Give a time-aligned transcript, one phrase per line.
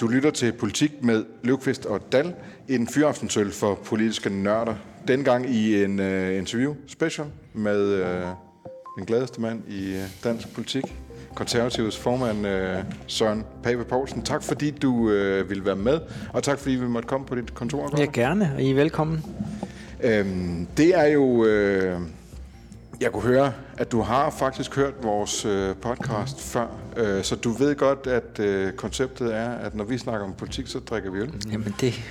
[0.00, 2.34] Du lytter til Politik med Løvqvist og Dal,
[2.68, 4.74] en fyraftensøl for politiske nørder.
[5.08, 8.28] Dengang i en uh, interview special med uh,
[8.98, 10.84] den gladeste mand i uh, dansk politik,
[11.34, 14.22] konservativs formand uh, Søren Pape Poulsen.
[14.22, 16.00] Tak fordi du uh, ville være med,
[16.32, 17.94] og tak fordi vi måtte komme på dit kontor.
[17.98, 19.24] Ja, gerne, og I er velkommen.
[20.00, 21.24] Øhm, det er jo...
[21.24, 22.02] Uh,
[23.00, 26.66] jeg kunne høre, at du har faktisk hørt vores øh, podcast før,
[26.96, 30.66] øh, så du ved godt, at øh, konceptet er, at når vi snakker om politik,
[30.66, 31.32] så drikker vi øl.
[31.52, 32.02] Jamen det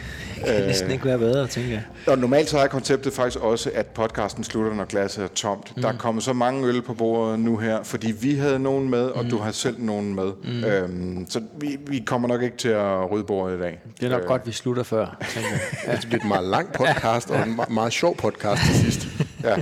[0.45, 1.83] kan øh, næsten ikke være bedre, tænker jeg.
[2.07, 5.75] Og normalt så er konceptet faktisk også, at podcasten slutter, når glasset er tomt.
[5.75, 5.81] Mm.
[5.81, 9.03] Der er kommet så mange øl på bordet nu her, fordi vi havde nogen med,
[9.03, 9.29] og mm.
[9.29, 10.31] du har selv nogen med.
[10.43, 10.63] Mm.
[10.63, 13.79] Øhm, så vi, vi kommer nok ikke til at rydde bordet i dag.
[13.99, 14.27] Det er nok øh.
[14.27, 15.59] godt, vi slutter før, tænker jeg.
[15.87, 15.95] Ja.
[16.01, 19.07] det bliver et meget lang podcast, og en meget sjov podcast til sidst.
[19.43, 19.55] ja.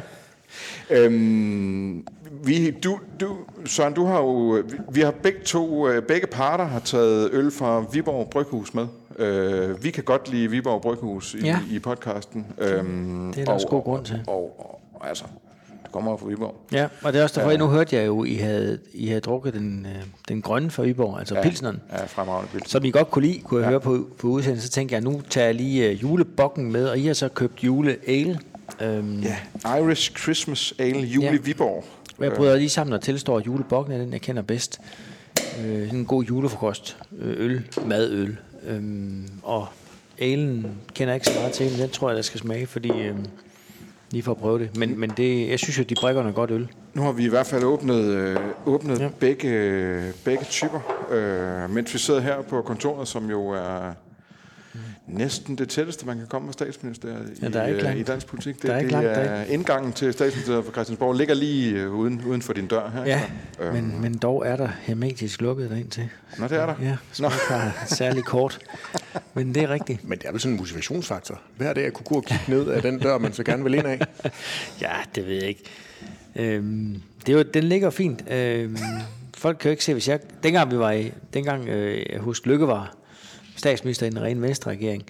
[0.93, 2.07] Øhm,
[2.43, 6.79] vi, du, du, Søren, du har jo, vi har begge to, øh, begge parter har
[6.79, 8.87] taget øl fra Viborg Bryghus med.
[9.19, 11.59] Øh, vi kan godt lide Viborg Bryghus i, ja.
[11.71, 12.45] i podcasten.
[12.57, 14.23] Øhm, det er der og, også god grund til.
[14.27, 15.23] Og, og, og altså,
[15.83, 16.55] det kommer fra Viborg.
[16.71, 17.57] Ja, og det er også derfor, ja.
[17.57, 21.19] nu hørte jeg jo, I havde, I havde drukket den, øh, den grønne fra Viborg,
[21.19, 21.41] altså ja.
[21.41, 21.81] pilsneren.
[21.91, 22.69] Ja, fremragende pilsner.
[22.69, 23.69] Som I godt kunne lide, kunne jeg ja.
[23.69, 24.67] høre på, på udsendelsen.
[24.67, 27.63] Så tænkte jeg, nu tager jeg lige uh, julebokken med, og I har så købt
[27.63, 28.39] juleale
[28.81, 29.37] Øhm, ja,
[29.79, 31.37] Irish Christmas Ale, Jule ja.
[31.37, 31.85] Viborg.
[32.19, 34.79] Jeg bryder lige sammen og tilstår julebokken, den jeg kender bedst.
[35.65, 38.37] Øh, en god julefrokost, øh, øl, madøl.
[38.67, 39.67] Øhm, og
[40.19, 42.89] alen kender jeg ikke så meget til, men den tror jeg, der skal smage, fordi
[42.89, 43.15] øh,
[44.11, 44.77] lige for at prøve det.
[44.77, 46.67] Men, men det, jeg synes jo, de brækker noget godt øl.
[46.93, 49.09] Nu har vi i hvert fald åbnet, øh, åbnet ja.
[49.19, 50.79] begge, begge typer,
[51.11, 53.93] øh, mens vi sidder her på kontoret, som jo er
[55.07, 58.27] næsten det tætteste, man kan komme med statsministeriet ja, der er i, øh, i dansk
[58.27, 58.55] politik.
[58.55, 62.21] Det, der er, det langt, er indgangen til statsministeriet for Christiansborg ligger lige øh, uden,
[62.25, 63.05] uden for din dør her.
[63.05, 63.21] Ja,
[63.59, 63.73] øhm.
[63.73, 66.09] men, men dog er der hermetisk lukket derind til.
[66.37, 66.75] Nå, det er der.
[66.81, 67.31] Ja, så
[67.85, 68.59] særlig kort.
[69.33, 70.07] Men det er rigtigt.
[70.09, 71.41] Men det er vel sådan en motivationsfaktor.
[71.57, 73.73] Hver dag at kunne gå og kigge ned af den dør, man så gerne vil
[73.73, 74.01] ind af.
[74.81, 75.63] ja, det ved jeg ikke.
[76.35, 78.31] Øhm, det er jo, den ligger fint.
[78.31, 78.77] Øhm,
[79.37, 80.19] folk kan jo ikke se, hvis jeg...
[80.43, 81.11] Dengang vi var i...
[81.33, 82.95] Dengang, øh, jeg husker, Lykke var
[83.55, 85.03] statsminister i en ren venstre-regering,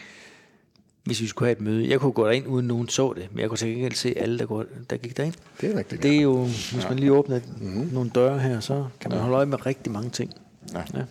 [1.03, 1.89] hvis vi skulle have et møde.
[1.89, 4.39] Jeg kunne gå derind, uden nogen så det, men jeg kunne sikkert ikke se alle,
[4.39, 5.33] der, går, der gik derind.
[5.61, 6.03] Det er rigtigt.
[6.03, 7.89] Det er jo, hvis man lige åbner mm-hmm.
[7.91, 9.23] nogle døre her, så kan man ja.
[9.23, 10.33] holde øje med rigtig mange ting.
[10.73, 10.83] Ja.
[10.93, 11.03] ja.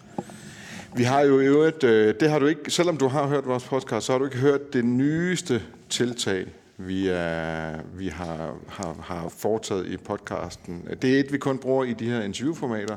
[0.97, 4.07] Vi har jo øvrigt, øh, det har du ikke, selvom du har hørt vores podcast,
[4.07, 9.87] så har du ikke hørt det nyeste tiltag, vi, er, vi har, har, har foretaget
[9.87, 10.83] i podcasten.
[11.03, 12.97] Det er et, vi kun bruger i de her interviewformater.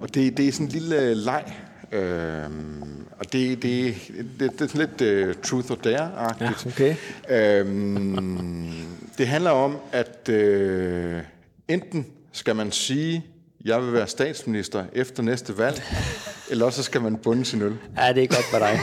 [0.00, 1.54] Og det, det er sådan en lille leg,
[1.92, 3.94] Øhm, og det, det,
[4.40, 6.66] det, det er lidt uh, truth or dare-agtigt.
[6.66, 6.94] Ja, okay.
[7.28, 8.72] øhm,
[9.18, 11.20] det handler om, at uh,
[11.68, 13.24] enten skal man sige,
[13.64, 15.82] jeg vil være statsminister efter næste valg,
[16.50, 17.76] eller så skal man bunde sin øl.
[17.96, 18.80] Ja, det er godt for dig.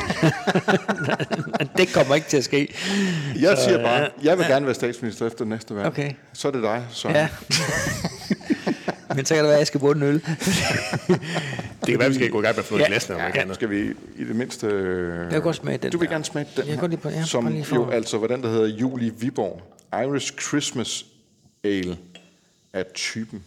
[1.77, 2.75] det kommer ikke til at ske.
[3.39, 5.87] Jeg så, siger bare, jeg vil gerne være statsminister efter næste valg.
[5.87, 6.11] Okay.
[6.33, 7.09] Så er det dig, så.
[7.09, 7.27] Ja.
[9.19, 10.13] Men så kan det være, at jeg skal bunde øl.
[10.21, 10.23] det
[11.87, 12.87] kan være, at vi skal gå i gang med at få ja.
[12.87, 13.53] glas, når ja, kan.
[13.53, 14.67] Skal vi i det mindste...
[15.23, 15.91] Jeg kan godt smage den.
[15.91, 18.41] Du vil gerne smage den jeg her, lige på, ja, som lige jo altså, hvordan
[18.41, 19.61] der hedder Juli Viborg.
[19.93, 21.05] Irish Christmas
[21.63, 21.97] Ale
[22.73, 23.43] af typen.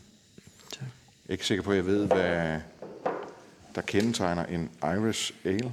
[0.73, 0.81] Tak.
[0.81, 2.59] Jeg er ikke sikker på, at jeg ved, hvad
[3.75, 5.73] der kendetegner en Irish Ale.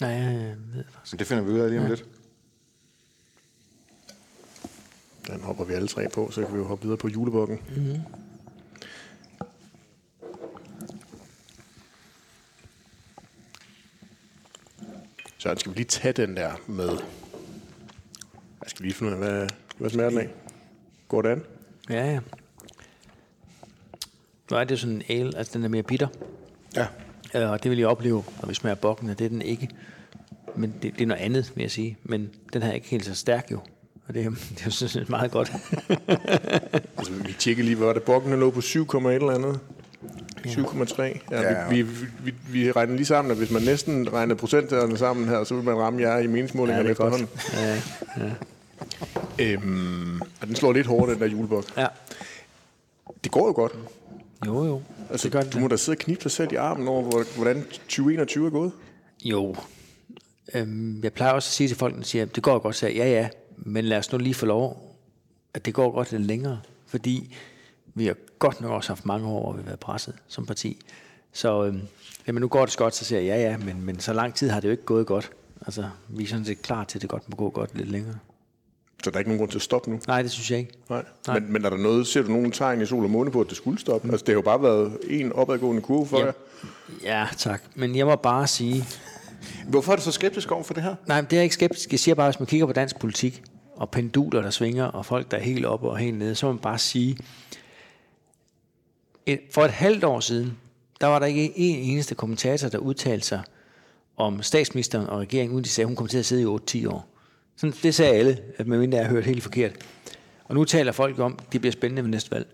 [0.00, 1.12] Nej, jeg ved faktisk.
[1.12, 1.90] Men det finder vi ud af lige om ja.
[1.90, 2.04] lidt.
[5.26, 7.58] Den hopper vi alle tre på, så kan vi jo hoppe videre på julebukken.
[7.76, 8.00] Mm-hmm.
[15.38, 16.88] Så skal vi lige tage den der med...
[18.62, 20.28] Jeg skal lige finde ud af, hvad, hvad smager den af?
[21.08, 21.42] Går det an?
[21.90, 22.20] Ja, ja.
[24.50, 26.08] Nu er det sådan en ale, altså den er mere bitter.
[26.76, 26.86] Ja.
[27.34, 29.68] Øh, og det vil jeg opleve, når vi smager bokken, det er den ikke.
[30.56, 31.96] Men det, det er noget andet, vil jeg sige.
[32.02, 33.60] Men den her er ikke helt så stærk jo.
[34.08, 35.52] Og det, det er jo sådan meget godt.
[36.98, 39.60] altså, vi tjekker lige, hvor det bokken lå på 7, eller andet.
[40.46, 41.02] 7,3.
[41.02, 41.68] Ja, ja.
[41.68, 45.44] Vi, vi, vi, vi regner lige sammen, at hvis man næsten regner procenterne sammen her,
[45.44, 47.28] så vil man ramme jer i meningsmålingerne ja, efterhånden.
[47.52, 47.74] Ja,
[48.18, 48.32] ja.
[49.38, 51.64] Øhm, og den slår lidt hårdt, den der julebok.
[51.76, 51.86] Ja.
[53.24, 53.72] Det går jo godt.
[54.46, 54.82] Jo, jo.
[55.10, 55.52] Altså, det gør det.
[55.52, 58.72] du må da sidde og knibe dig selv i armen over, hvordan 2021 er gået.
[59.24, 59.56] Jo.
[60.54, 63.10] Øhm, jeg plejer også at sige til folk, der siger, det går godt, så ja,
[63.10, 64.96] ja, men lad os nu lige få lov,
[65.54, 66.60] at det går godt lidt længere.
[66.86, 67.36] Fordi
[67.98, 70.78] vi har godt nok også haft mange år, hvor vi har været presset som parti.
[71.32, 71.80] Så øhm,
[72.26, 74.50] jamen, nu går det godt, så siger jeg ja, ja, men, men så lang tid
[74.50, 75.30] har det jo ikke gået godt.
[75.66, 78.14] Altså, vi er sådan set klar til, at det godt må gå godt lidt længere.
[79.04, 80.00] Så der er ikke nogen grund til at stoppe nu?
[80.06, 80.72] Nej, det synes jeg ikke.
[80.90, 81.04] Nej.
[81.26, 81.38] Nej.
[81.40, 83.48] Men, men er der noget, ser du nogen tegn i sol og måne på, at
[83.48, 84.06] det skulle stoppe?
[84.06, 84.10] Mm.
[84.14, 86.24] Altså, det har jo bare været en opadgående kurve for Ja.
[86.24, 86.32] jer.
[87.04, 87.62] Ja, tak.
[87.74, 88.84] Men jeg må bare sige,
[89.68, 90.94] Hvorfor er du så skeptisk over for det her?
[91.06, 91.92] nej, men det er jeg ikke skeptisk.
[91.92, 93.42] Jeg siger bare, hvis man kigger på dansk politik,
[93.76, 96.52] og penduler, der svinger, og folk, der er helt oppe og helt nede, så må
[96.52, 97.16] man bare sige,
[99.28, 100.58] et, for et halvt år siden,
[101.00, 103.42] der var der ikke en eneste kommentator, der udtalte sig
[104.16, 106.88] om statsministeren og regeringen, uden de sagde, at hun kommer til at sidde i 8-10
[106.88, 107.08] år.
[107.56, 109.72] Sådan, det sagde alle, at medmindre jeg har hørt helt forkert.
[110.44, 112.46] Og nu taler folk om, at det bliver spændende ved næste valg.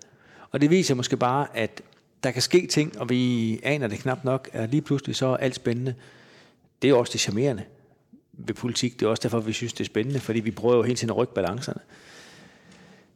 [0.51, 1.83] Og det viser måske bare, at
[2.23, 5.37] der kan ske ting, og vi aner det knap nok, at lige pludselig så er
[5.37, 5.95] alt spændende.
[6.83, 7.63] Det er også det charmerende
[8.33, 9.01] ved politik.
[9.01, 11.11] Det er også derfor, vi synes, det er spændende, fordi vi prøver jo hele tiden
[11.11, 11.81] at rykke balancerne.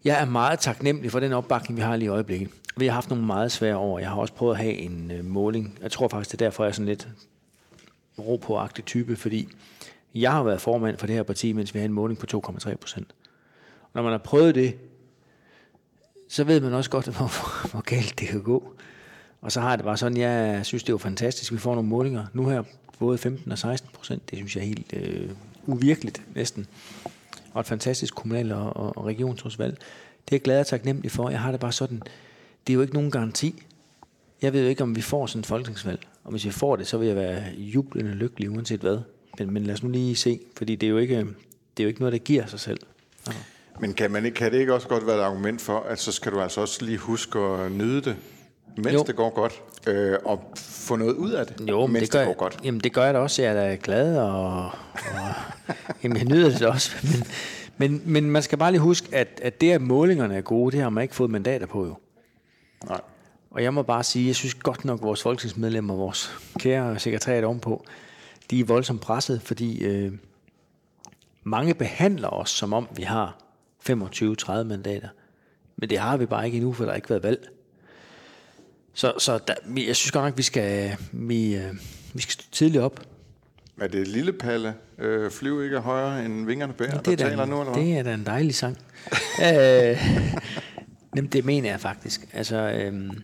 [0.04, 2.50] Jeg er meget taknemmelig for den opbakning, vi har lige i øjeblikket.
[2.76, 3.98] Vi har haft nogle meget svære år.
[3.98, 5.78] Jeg har også prøvet at have en øh, måling.
[5.82, 7.08] Jeg tror faktisk, det er derfor, jeg er sådan lidt
[8.18, 9.48] ro på type, fordi
[10.14, 12.74] jeg har været formand for det her parti, mens vi havde en måling på 2,3
[12.74, 13.14] procent.
[13.94, 14.78] Når man har prøvet det,
[16.28, 18.74] så ved man også godt, hvor, hvor galt det kan gå.
[19.40, 21.88] Og så har det bare sådan, jeg synes, det er jo fantastisk, vi får nogle
[21.88, 22.26] målinger.
[22.32, 22.62] Nu her
[22.98, 25.30] både 15 og 16 procent, det synes jeg er helt øh,
[25.66, 26.66] uvirkeligt næsten.
[27.52, 29.74] Og et fantastisk kommunal- og, og, regionsrådsvalg.
[29.74, 31.30] Det er jeg glad og taknemmelig for.
[31.30, 32.02] Jeg har det bare sådan,
[32.66, 33.62] det er jo ikke nogen garanti.
[34.42, 36.00] Jeg ved jo ikke, om vi får sådan et folketingsvalg.
[36.24, 38.98] Og hvis vi får det, så vil jeg være jublende lykkelig, uanset hvad.
[39.38, 41.88] Men, men lad os nu lige se, fordi det er jo ikke, det er jo
[41.88, 42.80] ikke noget, der giver sig selv.
[43.26, 43.42] Altså.
[43.80, 46.12] Men kan, man ikke, kan det ikke også godt være et argument for, at så
[46.12, 48.16] skal du altså også lige huske at nyde det,
[48.76, 49.04] mens Jo.
[49.06, 52.26] det går godt, øh, og få noget ud af det, Jo, men det, gør, det
[52.26, 52.58] går godt?
[52.64, 53.43] Jamen, det gør jeg da også.
[53.43, 54.70] Jeg er da glad, og, og
[56.02, 56.90] jamen, jeg nyder det også.
[57.81, 60.73] Men, men, men man skal bare lige huske, at, at det, at målingerne er gode,
[60.73, 61.94] det har man ikke fået mandater på jo.
[62.88, 63.00] Nej.
[63.50, 67.44] Og jeg må bare sige, jeg synes godt nok, at vores folketingsmedlemmer, vores kære sekretariat
[67.44, 67.85] ovenpå,
[68.50, 70.12] de er voldsomt presset, fordi øh,
[71.44, 73.37] mange behandler os, som om vi har
[73.90, 75.08] 25-30 mandater.
[75.76, 77.49] Men det har vi bare ikke endnu, for der har ikke været valg.
[78.98, 81.74] Så, så der, jeg synes godt nok, vi skal, vi, øh,
[82.14, 83.00] vi skal stå tidligt op.
[83.80, 87.36] Er det lille Palle, øh, flyv ikke højere end vingerne bærer, der det, er taler
[87.36, 87.82] da, nu, eller hvad?
[87.82, 88.78] det er da en dejlig sang.
[89.46, 89.46] øh,
[91.16, 92.28] jamen, det mener jeg faktisk.
[92.32, 93.22] Altså, øhm,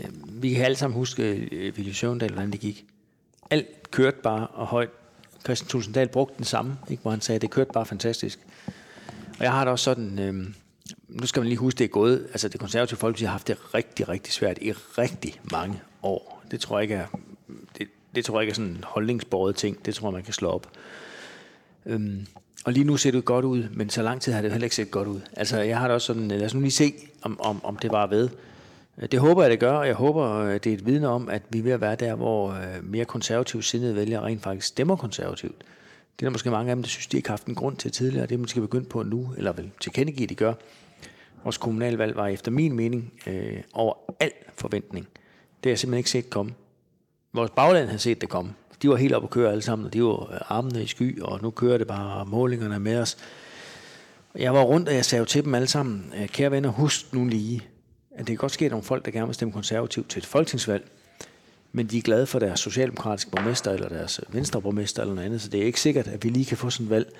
[0.00, 0.08] øh,
[0.42, 2.84] vi kan alle sammen huske øh, Ville Søvndal, hvordan det gik.
[3.50, 4.90] Alt kørte bare, og højt.
[5.44, 8.38] Christian Tulsendal brugte den samme, ikke, hvor han sagde, det kørte bare fantastisk.
[9.38, 10.46] Og jeg har det også sådan, øh,
[11.08, 13.74] nu skal man lige huske, det er gået, altså det konservative folkeparti har haft det
[13.74, 16.42] rigtig, rigtig svært i rigtig mange år.
[16.50, 17.06] Det tror jeg ikke er,
[17.78, 20.32] det, det tror jeg ikke er sådan en holdningsbordet ting, det tror jeg, man kan
[20.32, 20.70] slå op.
[21.86, 22.26] Øhm,
[22.64, 24.76] og lige nu ser det godt ud, men så lang tid har det heller ikke
[24.76, 25.20] set godt ud.
[25.32, 27.90] Altså, jeg har det også sådan, lad os nu lige se, om, om, om det
[27.90, 28.28] var ved.
[29.12, 31.42] Det håber jeg, det gør, og jeg håber, øh, det er et vidne om, at
[31.50, 34.96] vi er ved at være der, hvor øh, mere konservativt sindede vælgere rent faktisk stemmer
[34.96, 35.64] konservativt.
[36.16, 37.76] Det er der måske mange af dem, der synes, de ikke har haft en grund
[37.76, 40.54] til tidligere, det er måske begyndt på nu, eller vel tilkendegive, de gør.
[41.42, 45.06] Vores kommunalvalg var efter min mening øh, over al forventning.
[45.06, 46.54] Det har jeg simpelthen ikke set komme.
[47.32, 48.54] Vores bagland havde set det komme.
[48.82, 51.20] De var helt oppe at køre alle sammen, og de var øh, armene i sky,
[51.20, 53.16] og nu kører det bare målingerne med os.
[54.34, 57.12] Jeg var rundt, og jeg sagde jo til dem alle sammen, øh, kære venner, husk
[57.12, 57.62] nu lige,
[58.10, 60.26] at det kan godt ske, at nogle folk, der gerne vil stemme konservativt til et
[60.26, 60.90] folketingsvalg,
[61.76, 65.42] men de er glade for deres socialdemokratiske borgmester, eller deres øh, venstreborgmester, eller noget andet,
[65.42, 67.12] så det er ikke sikkert, at vi lige kan få sådan et valg.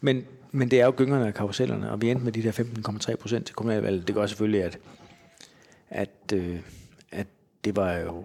[0.00, 3.16] Men, men det er jo gyngerne og karusellerne, og vi endte med de der 15,3
[3.16, 4.06] procent til kommunalvalget.
[4.06, 4.78] Det gør selvfølgelig, at,
[5.90, 6.58] at, øh,
[7.12, 7.26] at
[7.64, 8.24] det var jo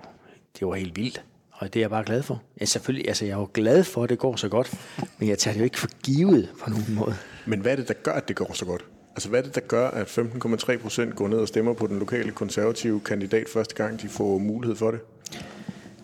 [0.59, 1.23] det var helt vildt.
[1.51, 2.41] Og det er jeg bare glad for.
[2.59, 4.73] Ja, selvfølgelig, altså jeg er jo glad for, at det går så godt,
[5.17, 7.15] men jeg tager det jo ikke for givet på nogen måde.
[7.45, 8.85] Men hvad er det, der gør, at det går så godt?
[9.09, 11.99] Altså, hvad er det, der gør, at 15,3 procent går ned og stemmer på den
[11.99, 14.99] lokale konservative kandidat første gang, de får mulighed for det?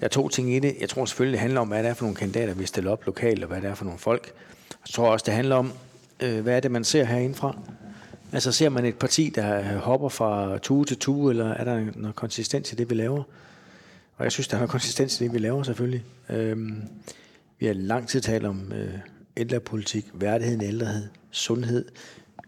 [0.02, 0.76] Der er to ting i det.
[0.80, 3.06] Jeg tror selvfølgelig, det handler om, hvad det er for nogle kandidater, vi stiller op
[3.06, 4.34] lokalt, og hvad det er for nogle folk.
[4.70, 5.74] Jeg tror også, det handler om,
[6.20, 7.58] øh, hvad er det, man ser herindefra.
[8.32, 11.86] Altså ser man et parti, der øh, hopper fra tue til tue, eller er der
[11.96, 13.24] noget konsistens i det, vi laver?
[14.18, 16.04] Og jeg synes, der er noget konsistens i det, vi laver selvfølgelig.
[16.30, 16.84] Øhm,
[17.60, 18.94] vi har lang tid talt om øh,
[19.38, 21.86] ældrepolitik, værdigheden i ældrehed, sundhed.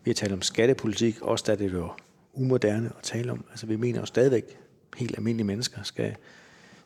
[0.03, 1.89] Vi har talt om skattepolitik, også da det jo
[2.33, 3.45] umoderne at tale om.
[3.49, 4.43] Altså vi mener jo stadigvæk,
[4.97, 6.15] helt almindelige mennesker skal,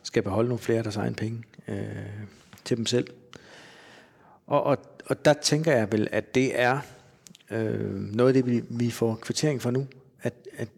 [0.02, 1.76] skal beholde nogle flere af deres egen penge øh,
[2.64, 3.06] til dem selv.
[4.46, 6.78] Og, og, og der tænker jeg vel, at det er
[7.50, 9.86] øh, noget af det, vi, vi får kvittering for nu.
[10.22, 10.68] At, at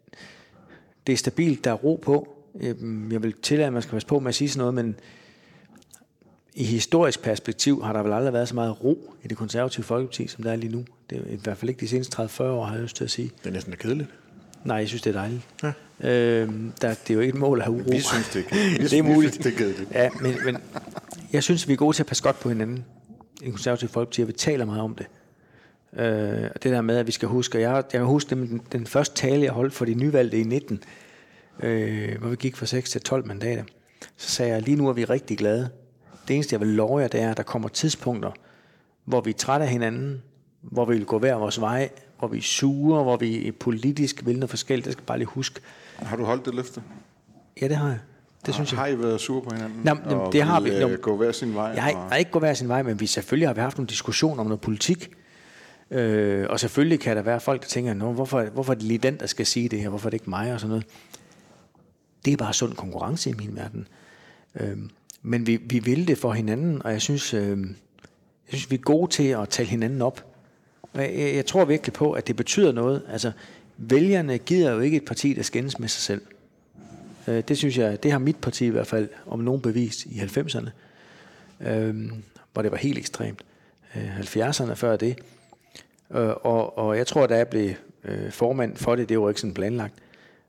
[1.06, 2.36] det er stabilt, der er ro på.
[2.60, 4.96] Øhm, Jeg vil tillade, at man skal passe på med at sige sådan noget, men
[6.54, 10.26] i historisk perspektiv har der vel aldrig været så meget ro i det konservative folkeparti,
[10.26, 10.84] som der er lige nu.
[11.10, 13.10] Det er i hvert fald ikke de seneste 30-40 år, har jeg lyst til at
[13.10, 13.30] sige.
[13.38, 14.08] Det er næsten kedeligt.
[14.64, 15.42] Nej, jeg synes, det er dejligt.
[15.62, 15.72] Ja.
[16.04, 17.90] Øhm, der, det er jo ikke et mål at have uro.
[17.90, 19.44] Vi synes, det er det er synes, muligt.
[19.44, 20.02] det er.
[20.02, 20.56] Ja, men, men
[21.32, 22.84] jeg synes, vi er gode til at passe godt på hinanden.
[23.40, 25.06] I det konservative folkeparti, og vi taler meget om det.
[25.96, 28.86] Øh, det der med, at vi skal huske, og jeg, jeg kan huske den, den
[28.86, 30.82] første tale, jeg holdt for de nyvalgte i 19,
[31.62, 33.64] øh, hvor vi gik fra 6 til 12 mandater.
[34.16, 35.68] Så sagde jeg, lige nu er vi rigtig glade.
[36.28, 38.30] Det eneste, jeg vil love jer, det er, at der kommer tidspunkter,
[39.04, 40.22] hvor vi er trætte af hinanden,
[40.60, 44.34] hvor vi vil gå hver vores vej, hvor vi er sure, hvor vi politisk vil
[44.34, 44.84] noget forskelligt.
[44.84, 45.60] Det skal bare lige huske.
[46.02, 46.82] Har du holdt det løfte?
[47.60, 47.98] Ja, det har jeg.
[48.46, 48.78] Det synes jeg.
[48.80, 49.80] Har I været sure på hinanden?
[49.84, 50.70] Nå, og det har vi.
[50.70, 51.64] øh, Nå, gå hver sin vej?
[51.64, 53.76] Jeg har, og- har ikke gået hver sin vej, men vi selvfølgelig har vi haft
[53.78, 55.10] nogle diskussioner om noget politik.
[55.90, 58.98] Øh, og selvfølgelig kan der være folk, der tænker, Nå, hvorfor, hvorfor er det lige
[58.98, 59.88] den, der skal sige det her?
[59.88, 60.52] Hvorfor er det ikke mig?
[60.54, 60.84] Og sådan noget.
[62.24, 63.88] Det er bare sund konkurrence i min verden.
[64.60, 64.76] Øh,
[65.22, 67.66] men vi, vi vil det for hinanden, og jeg synes, øh, jeg
[68.48, 70.24] synes, vi er gode til at tale hinanden op.
[70.94, 73.02] Jeg, jeg, jeg tror virkelig på, at det betyder noget.
[73.12, 73.32] Altså,
[73.80, 76.22] vælgerne gider jo ikke et parti, der skændes med sig selv.
[77.28, 80.18] Øh, det synes jeg, det har mit parti i hvert fald om nogen bevist i
[80.18, 80.70] 90'erne
[81.60, 81.94] øh,
[82.52, 83.42] hvor det var helt ekstremt.
[83.96, 85.18] Øh, 70'erne før det.
[86.10, 87.70] Øh, og, og jeg tror, da jeg blev
[88.04, 89.94] øh, formand for det, det var ikke sådan planlagt.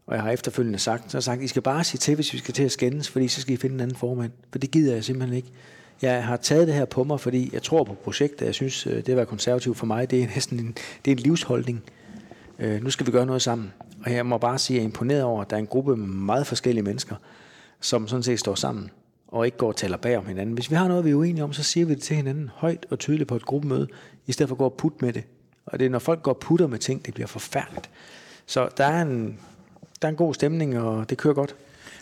[0.07, 2.33] Og jeg har efterfølgende sagt, så har jeg sagt, I skal bare sige til, hvis
[2.33, 4.31] vi skal til at skændes, fordi så skal I finde en anden formand.
[4.51, 5.51] For det gider jeg simpelthen ikke.
[6.01, 8.45] Jeg har taget det her på mig, fordi jeg tror på projektet.
[8.45, 11.15] Jeg synes, øh, det at være konservativ for mig, det er næsten en, det er
[11.15, 11.83] en livsholdning.
[11.85, 12.00] Øh,
[12.61, 13.73] øh, nu skal vi gøre noget sammen.
[14.05, 15.95] Og jeg må bare sige, at jeg er imponeret over, at der er en gruppe
[15.95, 17.15] med meget forskellige mennesker,
[17.79, 18.91] som sådan set står sammen
[19.27, 20.53] og ikke går og taler bag om hinanden.
[20.53, 22.85] Hvis vi har noget, vi er uenige om, så siger vi det til hinanden højt
[22.89, 23.87] og tydeligt på et gruppemøde,
[24.27, 25.23] i stedet for at gå og putte med det.
[25.65, 27.89] Og det er, når folk går og putter med ting, det bliver forfærdeligt.
[28.45, 29.39] Så der er en,
[30.01, 31.55] der er en god stemning, og det kører godt.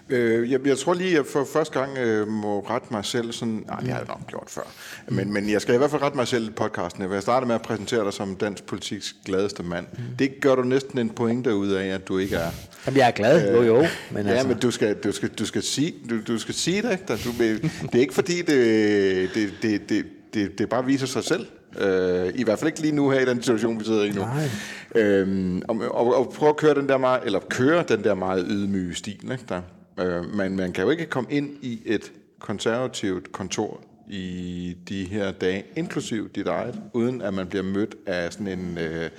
[0.09, 3.31] Øh, jeg, jeg tror lige, at jeg for første gang øh, må rette mig selv
[3.31, 3.63] sådan...
[3.67, 4.61] Nej, det har jeg nok gjort før.
[5.07, 7.11] Men, men jeg skal i hvert fald rette mig selv i podcasten.
[7.11, 9.85] Jeg starter med at præsentere dig som dansk politiks gladeste mand.
[9.93, 10.03] Mm.
[10.19, 12.49] Det gør du næsten en pointe ud af, at du ikke er.
[12.85, 13.85] Jamen, jeg er glad, jo jo.
[14.11, 14.47] Men ja, altså.
[14.47, 17.03] men du skal, du skal, du skal sige, du, du skal sige det, ikke?
[17.07, 17.43] Du,
[17.81, 21.45] det er ikke fordi, det, det, det, det, det, det bare viser sig selv.
[21.79, 24.21] Øh, I hvert fald ikke lige nu her i den situation, vi sidder i nu.
[24.21, 24.49] Nej.
[24.95, 28.45] Øhm, og, og, og prøve at køre den der meget, eller køre den der meget
[28.49, 29.43] ydmyge stil, ikke?
[29.49, 29.61] Der.
[29.99, 35.31] Øh, men man kan jo ikke komme ind i et konservativt kontor i de her
[35.31, 39.09] dage, inklusiv dit eget, uden at man bliver mødt af sådan en, øh,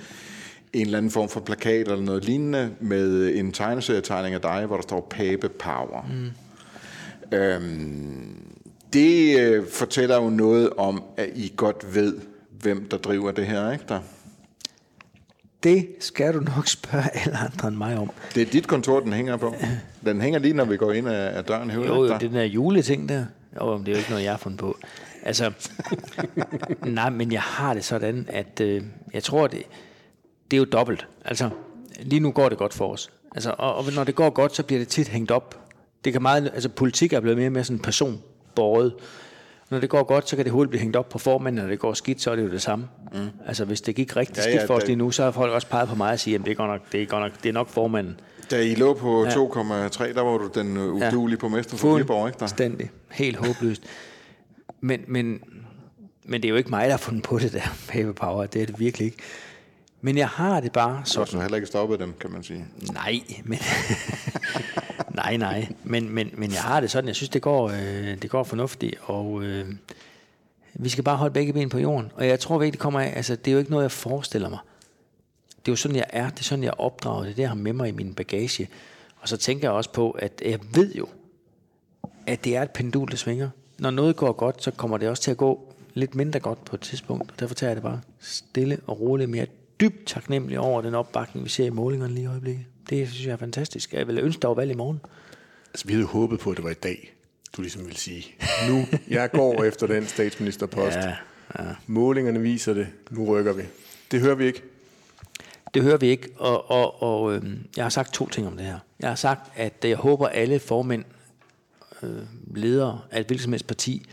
[0.73, 4.75] en eller anden form for plakat eller noget lignende med en tegneserietegning af dig, hvor
[4.75, 6.09] der står Pape Power.
[6.09, 7.37] Mm.
[7.37, 8.37] Øhm,
[8.93, 12.17] det øh, fortæller jo noget om, at I godt ved,
[12.49, 13.99] hvem der driver det her, ikke der?
[15.63, 18.11] Det skal du nok spørge alle andre end mig om.
[18.35, 19.55] Det er dit kontor, den hænger på.
[20.05, 21.87] Den hænger lige, når vi går ind af, af døren herude.
[21.87, 23.25] Jo, jo, det der juleting der.
[23.61, 24.77] Jo, det er jo ikke noget, jeg har fundet på.
[25.23, 25.51] Altså,
[26.85, 28.81] nej, men jeg har det sådan, at øh,
[29.13, 29.63] jeg tror, det,
[30.51, 31.07] det er jo dobbelt.
[31.25, 31.49] Altså,
[32.01, 33.09] lige nu går det godt for os.
[33.35, 35.57] Altså, og, og når det går godt, så bliver det tit hængt op.
[36.05, 38.93] Det kan meget, altså politik er blevet mere og mere sådan personbordet.
[39.69, 41.79] Når det går godt, så kan det hurtigt blive hængt op på formanden, når det
[41.79, 42.87] går skidt, så er det jo det samme.
[43.13, 43.19] Mm.
[43.47, 45.23] Altså, hvis det gik rigtig Ja, ja, ja, skidt for os det- lige nu, så
[45.23, 47.05] har folk også peget på mig og sige, at det er godt nok, det er
[47.05, 48.19] godt nok, det er nok formanden.
[48.51, 49.33] Da I lå på 2,3,
[50.13, 52.39] der var du den øh, udulige på mester for Viborg, ikke der?
[52.39, 52.89] Fuldstændig.
[53.11, 53.83] Helt håbløst.
[54.81, 55.39] Men, men,
[56.23, 58.45] men det er jo ikke mig, der har fundet på det der paper power.
[58.45, 59.17] Det er det virkelig ikke.
[60.01, 61.31] Men jeg har det bare Så sådan.
[61.31, 62.65] du har heller ikke stoppet dem, kan man sige.
[62.93, 63.59] Nej, men...
[65.23, 65.67] nej, nej.
[65.83, 67.07] Men, men, men jeg har det sådan.
[67.07, 68.95] Jeg synes, det går, øh, det går fornuftigt.
[69.01, 69.65] Og øh,
[70.73, 72.11] vi skal bare holde begge ben på jorden.
[72.15, 73.13] Og jeg tror virkelig, det kommer af...
[73.15, 74.59] Altså, det er jo ikke noget, jeg forestiller mig.
[75.65, 76.29] Det er jo sådan, jeg er.
[76.29, 77.25] Det er sådan, jeg er opdraget.
[77.25, 78.69] Det er det, jeg har med mig i min bagage.
[79.19, 81.07] Og så tænker jeg også på, at jeg ved jo,
[82.27, 83.49] at det er et pendul, der svinger.
[83.79, 86.75] Når noget går godt, så kommer det også til at gå lidt mindre godt på
[86.75, 87.31] et tidspunkt.
[87.31, 89.45] Og derfor tager jeg det bare stille og roligt, er
[89.81, 92.65] dybt taknemmelig over den opbakning, vi ser i målingerne lige i øjeblikket.
[92.89, 93.93] Det synes jeg er fantastisk.
[93.93, 95.01] Jeg vil ønske, der var valg i morgen.
[95.73, 97.13] Altså, vi havde håbet på, at det var i dag,
[97.57, 98.25] du ligesom ville sige.
[98.69, 100.97] Nu, jeg går efter den statsministerpost.
[100.97, 101.13] Ja,
[101.59, 101.65] ja.
[101.87, 102.87] Målingerne viser det.
[103.09, 103.63] Nu rykker vi.
[104.11, 104.63] Det hører vi ikke.
[105.73, 107.43] Det hører vi ikke, og, og, og øh,
[107.77, 108.79] jeg har sagt to ting om det her.
[108.99, 111.03] Jeg har sagt, at øh, jeg håber, alle formænd,
[112.03, 112.23] øh,
[112.55, 114.05] ledere af et hvilket som helst parti,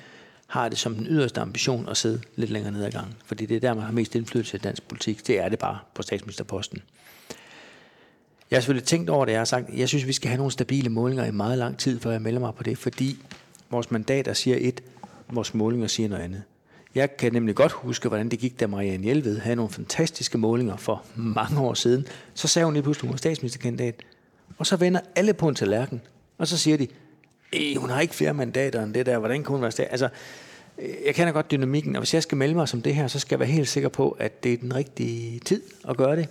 [0.47, 3.15] har det som den yderste ambition at sidde lidt længere ned ad gangen.
[3.25, 5.27] Fordi det er der, man har mest indflydelse i dansk politik.
[5.27, 6.83] Det er det bare på statsministerposten.
[8.51, 9.33] Jeg har selvfølgelig tænkt over det.
[9.33, 12.01] Jeg har sagt, jeg synes, vi skal have nogle stabile målinger i meget lang tid,
[12.01, 13.19] før jeg melder mig på det, fordi
[13.71, 14.83] vores mandater siger et,
[15.33, 16.43] vores målinger siger noget andet.
[16.99, 20.77] Jeg kan nemlig godt huske, hvordan det gik, da Marianne Hjelved havde nogle fantastiske målinger
[20.77, 22.07] for mange år siden.
[22.35, 23.95] Så sagde hun lige pludselig, hun var statsministerkandidat.
[24.59, 26.01] Og så vender alle på en tallerken.
[26.39, 26.87] Og så siger de,
[27.53, 29.19] "Øh, hun har ikke flere mandater end det der.
[29.19, 29.89] Hvordan kan hun være stat?
[29.91, 30.09] Altså,
[30.79, 33.19] øh, jeg kender godt dynamikken, og hvis jeg skal melde mig som det her, så
[33.19, 36.29] skal jeg være helt sikker på, at det er den rigtige tid at gøre det.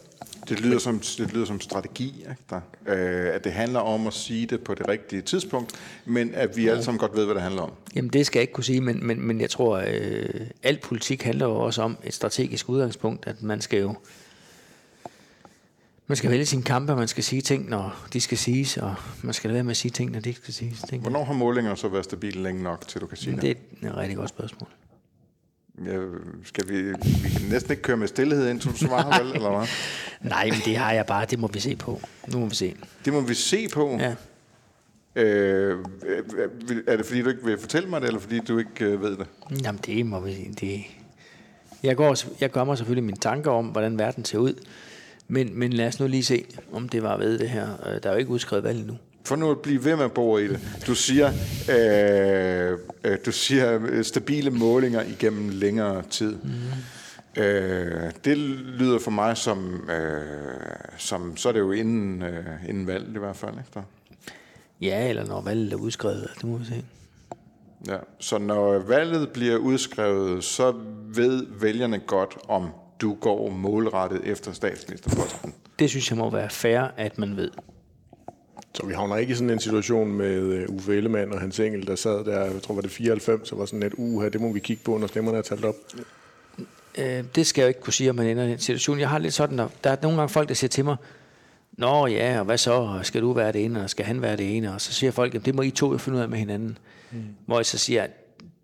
[0.49, 2.61] Det lyder som, det lyder som strategi, ikke der?
[2.87, 5.71] Øh, at det handler om at sige det på det rigtige tidspunkt,
[6.05, 7.71] men at vi alle sammen godt ved, hvad det handler om.
[7.95, 11.23] Jamen det skal jeg ikke kunne sige, men, men, men jeg tror, øh, al politik
[11.23, 13.95] handler jo også om et strategisk udgangspunkt, at man skal jo
[16.09, 18.95] man skal vælge sine kampe, og man skal sige ting, når de skal siges, og
[19.21, 20.81] man skal lade være med at sige ting, når de ikke skal siges.
[20.89, 21.01] Ting.
[21.01, 23.41] Hvornår har målingerne så været stabile længe nok, til du kan sige det?
[23.41, 24.69] Det er et rigtig godt spørgsmål.
[25.85, 25.99] Ja,
[26.43, 26.81] skal vi,
[27.23, 29.67] vi kan næsten ikke køre med stillhed ind, du svarer vel, eller hvad?
[30.29, 32.01] Nej, men det har jeg bare, det må vi se på.
[32.27, 32.75] Nu må vi se.
[33.05, 33.99] Det må vi se på?
[33.99, 34.15] Ja.
[35.15, 35.77] Øh,
[36.87, 39.17] er det fordi, du ikke vil fortælle mig det, eller fordi du ikke øh, ved
[39.17, 39.27] det?
[39.63, 40.83] Jamen, det må vi det.
[41.83, 44.53] Jeg, går, jeg gør mig selvfølgelig mine tanker om, hvordan verden ser ud.
[45.27, 47.67] Men, men lad os nu lige se, om det var ved det her.
[47.85, 48.97] Øh, der er jo ikke udskrevet valg nu.
[49.27, 50.59] For nu at blive ved med at bo i det.
[50.87, 51.27] Du siger,
[51.69, 56.35] øh, øh, du siger stabile målinger igennem længere tid.
[56.43, 57.41] Mm.
[57.41, 60.21] Øh, det lyder for mig som, øh,
[60.97, 63.51] som så er det jo inden, øh, inden valget i hvert fald.
[63.51, 63.87] Ikke?
[64.81, 66.85] Ja, eller når valget er udskrevet, det må vi se.
[67.87, 70.73] Ja, så når valget bliver udskrevet, så
[71.15, 72.69] ved vælgerne godt, om
[73.01, 75.53] du går målrettet efter statsministerposten.
[75.79, 77.51] Det synes jeg må være fair, at man ved.
[78.77, 81.87] Så vi havner ikke i sådan en situation med øh, Uffe Ellemann og hans engel,
[81.87, 84.41] der sad der, jeg tror var det 94, så var sådan et uge her, det
[84.41, 85.75] må vi kigge på, når stemmerne er talt op.
[86.97, 88.99] Øh, det skal jeg jo ikke kunne sige, om man ender i den situation.
[88.99, 90.95] Jeg har lidt sådan, der, der er nogle gange folk, der siger til mig,
[91.77, 92.99] Nå ja, og hvad så?
[93.03, 94.73] Skal du være det ene, og skal han være det ene?
[94.73, 96.77] Og så siger folk, at det må I to jo finde ud af med hinanden.
[97.11, 97.23] Mm.
[97.45, 98.11] Hvor jeg så siger, at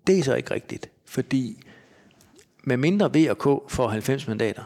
[0.08, 0.90] det er så ikke rigtigt.
[1.06, 1.64] Fordi
[2.64, 4.64] med mindre V og K får 90 mandater,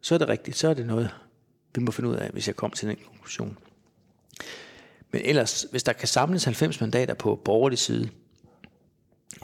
[0.00, 0.56] så er det rigtigt.
[0.56, 1.10] Så er det noget,
[1.74, 3.58] vi må finde ud af, hvis jeg kommer til den konklusion.
[5.10, 8.08] Men ellers, hvis der kan samles 90 mandater på borgerlig side,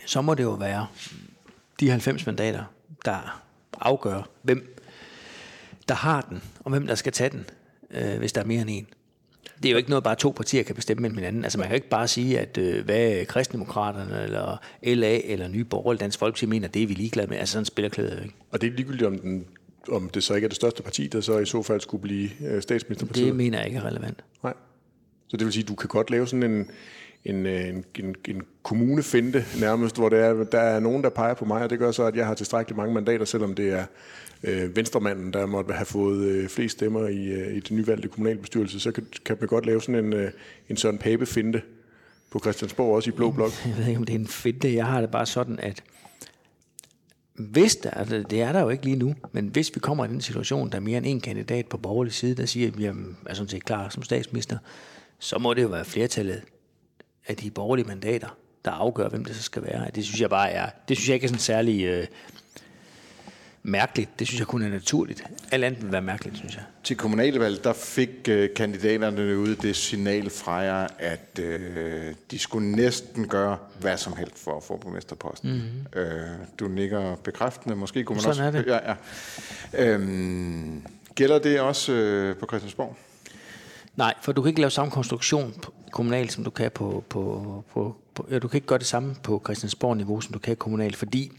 [0.06, 0.86] så må det jo være
[1.80, 2.64] de 90 mandater,
[3.04, 3.42] der
[3.80, 4.76] afgør, hvem
[5.88, 7.46] der har den, og hvem der skal tage den,
[7.90, 8.86] øh, hvis der er mere end en.
[9.62, 11.44] Det er jo ikke noget, bare to partier kan bestemme med hinanden.
[11.44, 15.96] Altså man kan ikke bare sige, at øh, hvad Kristdemokraterne, eller LA, eller Nye Borgerlige,
[15.96, 17.36] eller Dansk Folkeparti mener, det er vi ligeglade med.
[17.36, 18.34] Altså sådan spiller klæder ikke.
[18.50, 19.44] Og det er ligegyldigt, om, den,
[19.88, 22.30] om det så ikke er det største parti, der så i så fald skulle blive
[22.46, 23.26] øh, statsministerpartiet?
[23.26, 24.24] Det mener jeg ikke er relevant.
[24.42, 24.54] Nej.
[25.34, 26.70] Så det vil sige, at du kan godt lave sådan en,
[27.24, 31.44] en, en, en, en kommunefinde nærmest, hvor der er, der er nogen, der peger på
[31.44, 33.84] mig, og det gør så, at jeg har tilstrækkeligt mange mandater, selvom det er
[34.42, 38.80] øh, venstremanden, der måtte have fået øh, flest stemmer i, øh, i det nyvalgte kommunalbestyrelse,
[38.80, 40.30] så kan, kan man godt lave sådan en, øh,
[40.68, 41.62] en sådan Pape-finte
[42.30, 43.52] på Christiansborg, også i Blå Blok.
[43.66, 44.74] Jeg ved ikke, om det er en finte.
[44.74, 45.82] Jeg har det bare sådan, at
[47.34, 50.08] hvis der, altså det er der jo ikke lige nu, men hvis vi kommer i
[50.08, 52.84] den situation, der er mere end en kandidat på borgerlig side, der siger, at vi
[52.84, 52.94] er
[53.32, 54.58] sådan set klar som statsminister,
[55.18, 56.42] så må det jo være flertallet
[57.26, 58.28] af de borgerlige mandater,
[58.64, 59.90] der afgør, hvem det så skal være.
[59.94, 62.06] Det synes jeg bare er, det synes jeg ikke er sådan særlig øh,
[63.62, 64.18] mærkeligt.
[64.18, 65.24] Det synes jeg kun er naturligt.
[65.50, 66.62] Alt andet vil være mærkeligt, synes jeg.
[66.84, 72.70] Til kommunalvalget, der fik øh, kandidaterne ud det signal fra jer, at øh, de skulle
[72.70, 75.50] næsten gøre hvad som helst for at få borgmesterposten.
[75.50, 76.00] Mm-hmm.
[76.00, 77.76] Øh, du nikker bekræftende.
[77.76, 78.58] Måske kunne man Sådan også...
[78.58, 78.66] Er det.
[78.66, 78.94] Ja,
[79.72, 79.92] ja.
[79.92, 80.82] Øhm,
[81.14, 82.96] gælder det også øh, på Christiansborg?
[83.96, 85.54] Nej, for du kan ikke lave samme konstruktion
[85.92, 89.16] kommunalt, som du kan på, på, på, på ja, du kan ikke gøre det samme
[89.22, 91.32] på Christiansborg-niveau, som du kan kommunalt, fordi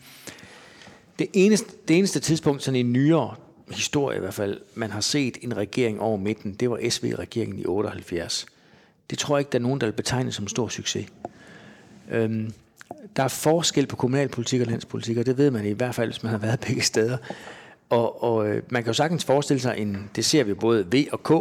[1.19, 3.35] det eneste, det eneste tidspunkt, sådan i nyere
[3.71, 7.65] historie i hvert fald, man har set en regering over midten, det var SV-regeringen i
[7.65, 8.45] 78.
[9.09, 11.07] Det tror jeg ikke, der er nogen, der vil betegne som stor succes.
[12.11, 12.53] Øhm,
[13.15, 16.23] der er forskel på kommunalpolitik og landspolitik, og det ved man i hvert fald, hvis
[16.23, 17.17] man har været begge steder.
[17.89, 21.05] Og, og øh, man kan jo sagtens forestille sig, en, det ser vi både V
[21.11, 21.31] og K,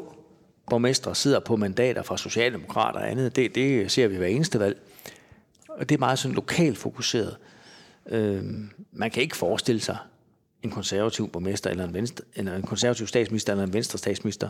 [0.70, 3.36] borgmestre sidder på mandater fra Socialdemokrater og andet.
[3.36, 4.80] Det, det ser vi hver eneste valg.
[5.68, 7.36] Og det er meget sådan lokalt fokuseret.
[8.06, 8.44] Øh,
[8.92, 9.96] man kan ikke forestille sig
[10.62, 14.48] en konservativ borgmester, eller en, venstre, eller en konservativ statsminister, eller en venstre statsminister,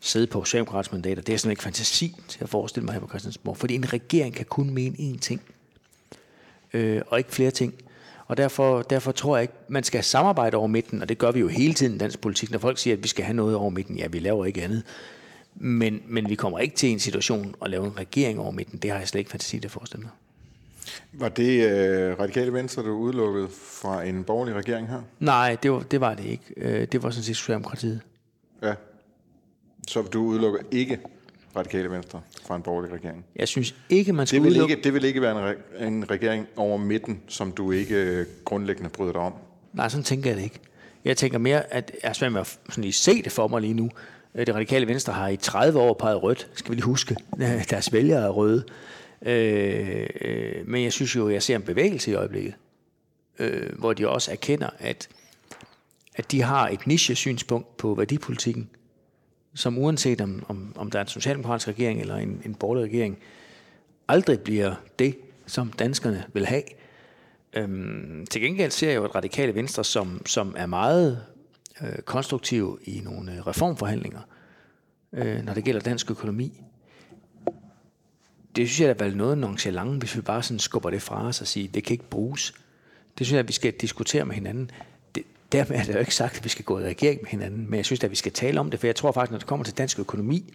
[0.00, 1.22] sidde på socialdemokratiske mandater.
[1.22, 3.56] Det er sådan ikke fantasi til at forestille mig her på Christiansborg.
[3.56, 5.40] Fordi en regering kan kun mene én ting,
[6.72, 7.74] øh, og ikke flere ting.
[8.26, 11.40] Og derfor, derfor tror jeg ikke, man skal samarbejde over midten, og det gør vi
[11.40, 12.50] jo hele tiden i dansk politik.
[12.50, 14.82] Når folk siger, at vi skal have noget over midten, ja, vi laver ikke andet.
[15.54, 18.78] Men, men vi kommer ikke til en situation at lave en regering over midten.
[18.78, 20.10] Det har jeg slet ikke fantasi til at forestille mig.
[21.12, 25.02] Var det øh, radikale venstre, du udelukket fra en borgerlig regering her?
[25.18, 26.44] Nej, det var det, var det ikke.
[26.56, 28.00] Øh, det var sådan set Socialdemokratiet.
[28.62, 28.74] Ja.
[29.88, 30.98] Så du udelukker ikke
[31.56, 33.24] radikale venstre fra en borgerlig regering?
[33.36, 34.72] Jeg synes ikke, man skal det vil udelukke...
[34.72, 38.26] Ikke, det vil ikke være en, re- en regering over midten, som du ikke øh,
[38.44, 39.32] grundlæggende bryder dig om?
[39.72, 40.58] Nej, sådan tænker jeg det ikke.
[41.04, 43.60] Jeg tænker mere, at jeg er svært med at sådan lige se det for mig
[43.60, 43.90] lige nu.
[44.34, 47.16] Øh, det radikale venstre har i 30 år peget rødt, skal vi lige huske.
[47.70, 48.64] Deres vælgere er røde.
[49.22, 52.54] Øh, øh, men jeg synes jo, jeg ser en bevægelse i øjeblikket,
[53.38, 55.08] øh, hvor de også erkender, at,
[56.14, 58.70] at de har et niche-synspunkt på værdipolitikken,
[59.54, 63.18] som uanset om, om, om der er en socialdemokratisk regering eller en, en borgerlig regering,
[64.08, 65.16] aldrig bliver det,
[65.46, 66.62] som danskerne vil have.
[67.52, 71.24] Øhm, til gengæld ser jeg jo et radikale venstre, som, som er meget
[71.82, 74.20] øh, konstruktive i nogle øh, reformforhandlinger,
[75.12, 76.62] øh, når det gælder dansk økonomi.
[78.56, 81.40] Det synes jeg er vel noget nonchalant, hvis vi bare sådan skubber det fra os
[81.40, 82.54] og siger, det kan ikke bruges.
[83.18, 84.70] Det synes jeg, at vi skal diskutere med hinanden.
[85.14, 87.70] Det, dermed er det jo ikke sagt, at vi skal gå i regering med hinanden,
[87.70, 89.46] men jeg synes, at vi skal tale om det, for jeg tror faktisk, når det
[89.46, 90.54] kommer til dansk økonomi,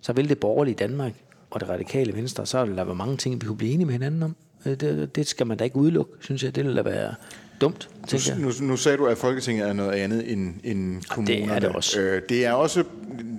[0.00, 1.12] så vil det borgerlige Danmark
[1.50, 3.94] og det radikale venstre, så vil der være mange ting, vi kunne blive enige med
[3.94, 4.36] hinanden om.
[4.66, 6.54] Øh, det, det skal man da ikke udelukke, synes jeg.
[6.54, 7.14] Det vil da være
[7.60, 8.38] dumt, tænker jeg.
[8.42, 11.44] Nu, nu sagde du, at Folketinget er noget andet end, end kommunerne.
[11.46, 12.00] det er det også.
[12.00, 12.84] Øh, det er også,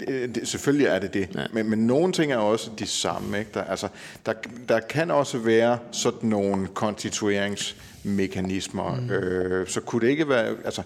[0.08, 1.46] øh, det, selvfølgelig er det det, Ja.
[1.54, 3.40] men, men nogle ting er også de samme.
[3.40, 3.52] Ikke?
[3.54, 3.88] Der, altså,
[4.26, 4.34] der,
[4.70, 8.96] der kan også være sådan nogle konstitueringsmekanismer.
[8.96, 9.10] Mm.
[9.10, 10.82] Øh, så kunne det, ikke være, altså,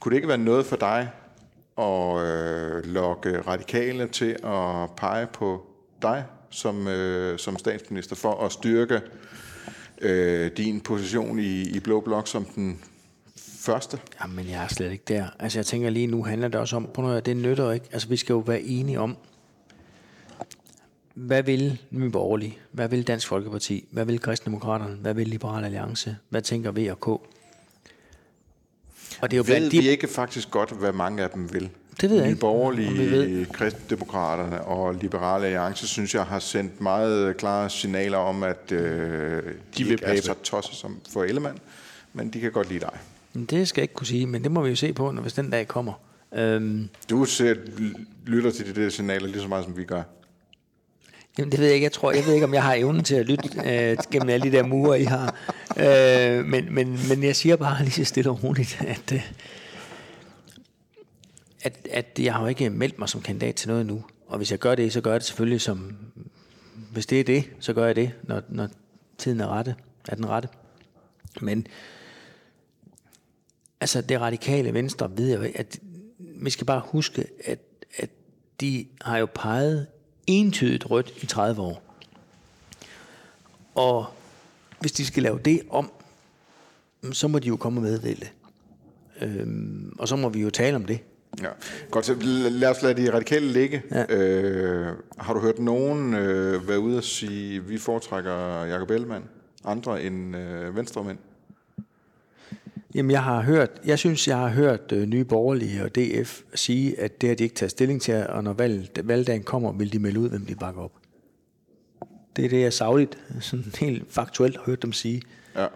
[0.00, 1.10] kunne det ikke være noget for dig
[1.78, 5.66] at øh, lokke radikale til at pege på
[6.02, 9.00] dig som, øh, som statsminister for at styrke
[10.02, 12.80] øh, din position i, i Blå Blok som den
[13.36, 13.98] første?
[14.22, 15.26] Jamen, jeg er slet ikke der.
[15.38, 17.86] Altså, jeg tænker lige nu handler det også om, på noget, det nytter ikke.
[17.92, 19.16] Altså, vi skal jo være enige om,
[21.14, 22.58] hvad vil Nye Borgerlige?
[22.72, 23.88] Hvad vil Dansk Folkeparti?
[23.90, 24.94] Hvad vil Kristdemokraterne?
[24.94, 26.16] Hvad vil Liberal Alliance?
[26.28, 27.08] Hvad tænker V og K?
[27.08, 27.20] Og
[29.22, 29.88] det er jo Ved blandt vi de...
[29.88, 31.70] ikke faktisk godt, hvad mange af dem vil?
[32.00, 33.46] Det ved jeg Nye ikke, Borgerlige, ved.
[33.46, 39.42] Kristdemokraterne og Liberale Alliance, synes jeg, har sendt meget klare signaler om, at øh, de,
[39.78, 40.24] de vil ikke er passe.
[40.24, 41.58] så tosset som for Ellemann,
[42.12, 42.92] men de kan godt lide dig.
[43.32, 45.22] Men Det skal jeg ikke kunne sige, men det må vi jo se på, når
[45.22, 45.92] hvis den dag kommer.
[46.34, 47.54] Øhm, Du ser,
[48.26, 50.02] lytter til de der signaler lige så meget, som vi gør.
[51.38, 51.84] Jamen, det ved jeg ikke.
[51.84, 54.50] Jeg tror, jeg ved ikke, om jeg har evnen til at lytte øh, gennem alle
[54.50, 55.34] de der mure, I har.
[55.76, 59.32] Øh, men, men, men jeg siger bare lige så stille og roligt, at, øh,
[61.62, 64.04] at, at jeg har jo ikke meldt mig som kandidat til noget nu.
[64.26, 65.96] Og hvis jeg gør det, så gør jeg det selvfølgelig som...
[66.92, 68.68] Hvis det er det, så gør jeg det, når, når
[69.18, 69.74] tiden er, rette,
[70.08, 70.48] er den rette.
[71.40, 71.66] Men
[73.80, 75.80] altså det radikale venstre ved jeg jo at
[76.18, 77.58] vi skal bare huske, at,
[77.96, 78.10] at
[78.60, 79.86] de har jo peget
[80.26, 81.82] entydigt rødt i 30 år.
[83.74, 84.06] Og
[84.80, 85.92] hvis de skal lave det om,
[87.12, 88.30] så må de jo komme med meddele det.
[89.20, 91.00] Øhm, og så må vi jo tale om det.
[91.40, 91.48] Ja.
[91.90, 92.14] Godt, så
[92.50, 93.82] lad os lade de radikale ligge.
[93.90, 94.16] Ja.
[94.16, 99.24] Øh, har du hørt nogen øh, være ude og sige, at vi foretrækker Jacob Ellemann,
[99.64, 101.18] andre end øh, venstremænd?
[102.94, 107.00] Jamen, jeg har hørt, jeg synes, jeg har hørt øh, Nye Borgerlige og DF sige,
[107.00, 109.98] at det har de ikke taget stilling til, og når valg, valgdagen kommer, vil de
[109.98, 110.92] melde ud, hvem de bakker op.
[112.36, 115.22] Det er det, jeg savligt, sådan helt faktuelt har hørt dem sige.
[115.56, 115.66] Ja.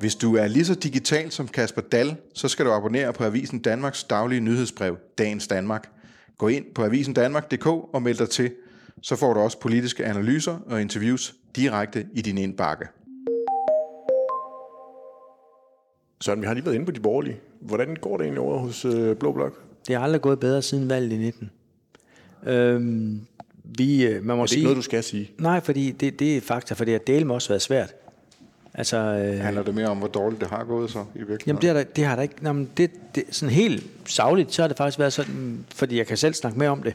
[0.00, 3.58] Hvis du er lige så digital som Kasper Dal, så skal du abonnere på Avisen
[3.58, 5.90] Danmarks daglige nyhedsbrev, Dagens Danmark.
[6.38, 8.50] Gå ind på avisendanmark.dk og meld dig til.
[9.02, 12.86] Så får du også politiske analyser og interviews direkte i din indbakke.
[16.20, 17.36] Søren, vi har lige været inde på de borgerlige.
[17.60, 19.62] Hvordan går det egentlig over hos øh, Blå Blok?
[19.86, 21.50] Det har aldrig gået bedre siden valget i 19.
[22.46, 23.20] Øhm,
[23.64, 24.58] vi, øh, man må Er det sige...
[24.58, 25.30] ikke noget, du skal sige?
[25.38, 27.94] Nej, fordi det, det er fakta, for det har dele også været svært.
[28.78, 31.42] Altså, øh, Handler det mere om, hvor dårligt det har gået så i virkeligheden?
[31.46, 32.34] Jamen det har der, det har der ikke.
[32.40, 36.06] Nå, men det, det, sådan helt savligt, så har det faktisk været sådan, fordi jeg
[36.06, 36.94] kan selv snakke mere om det.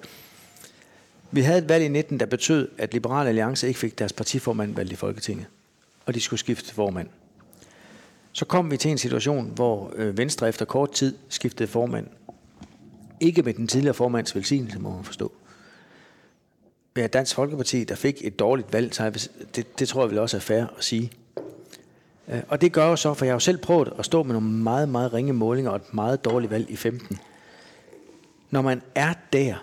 [1.32, 4.76] Vi havde et valg i 19, der betød, at Liberale Alliance ikke fik deres partiformand
[4.76, 5.46] valgt i Folketinget.
[6.06, 7.08] Og de skulle skifte formand.
[8.32, 12.08] Så kom vi til en situation, hvor øh, Venstre efter kort tid skiftede formand.
[13.20, 15.32] Ikke med den tidligere formands velsignelse, må man forstå.
[16.96, 20.38] Med Dansk Folkeparti, der fik et dårligt valg, så det, det tror jeg vel også
[20.38, 21.12] er fair at sige.
[22.28, 24.34] Øh, Og det gør jo så, for jeg har jo selv prøvet at stå med
[24.34, 27.18] nogle meget, meget ringe målinger og et meget dårligt valg i 15.
[28.52, 29.56] Når man er der,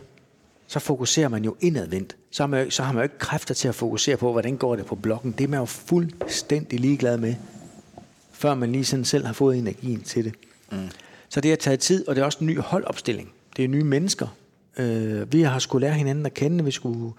[0.66, 2.16] så fokuserer man jo indadvendt.
[2.31, 4.57] Så har man jo, så har man jo ikke kræfter til at fokusere på, hvordan
[4.57, 5.33] går det på blokken.
[5.33, 7.35] Det er man jo fuldstændig ligeglad med,
[8.33, 10.35] før man lige sådan selv har fået energien til det.
[10.73, 10.79] Mm.
[11.29, 13.33] Så det har taget tid, og det er også en ny holdopstilling.
[13.57, 14.27] Det er nye mennesker.
[14.77, 17.12] Øh, vi har skulle lære hinanden at kende, vi skulle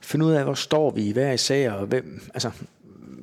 [0.00, 2.50] finde ud af, hvor står vi i hver især, og hvem, altså,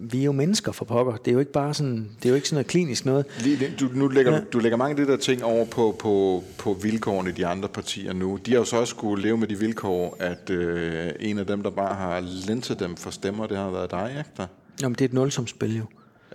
[0.02, 1.16] vi er jo mennesker for pokker.
[1.16, 3.26] Det er jo ikke bare sådan, det er jo ikke sådan noget klinisk noget.
[3.44, 4.40] Lige, du, nu lægger, Ja.
[4.54, 7.70] du lægger mange af de der ting over på, på, på vilkårene i de andre
[7.70, 8.40] partier nu.
[8.46, 11.64] De har jo så også skulle leve med de vilkår, at øh, en af dem,
[11.64, 14.30] der bare har lintet dem for stemmer, det har været dig, ikke?
[14.38, 14.48] Der?
[14.82, 15.84] Nå, men det er et nulsumsspil jo.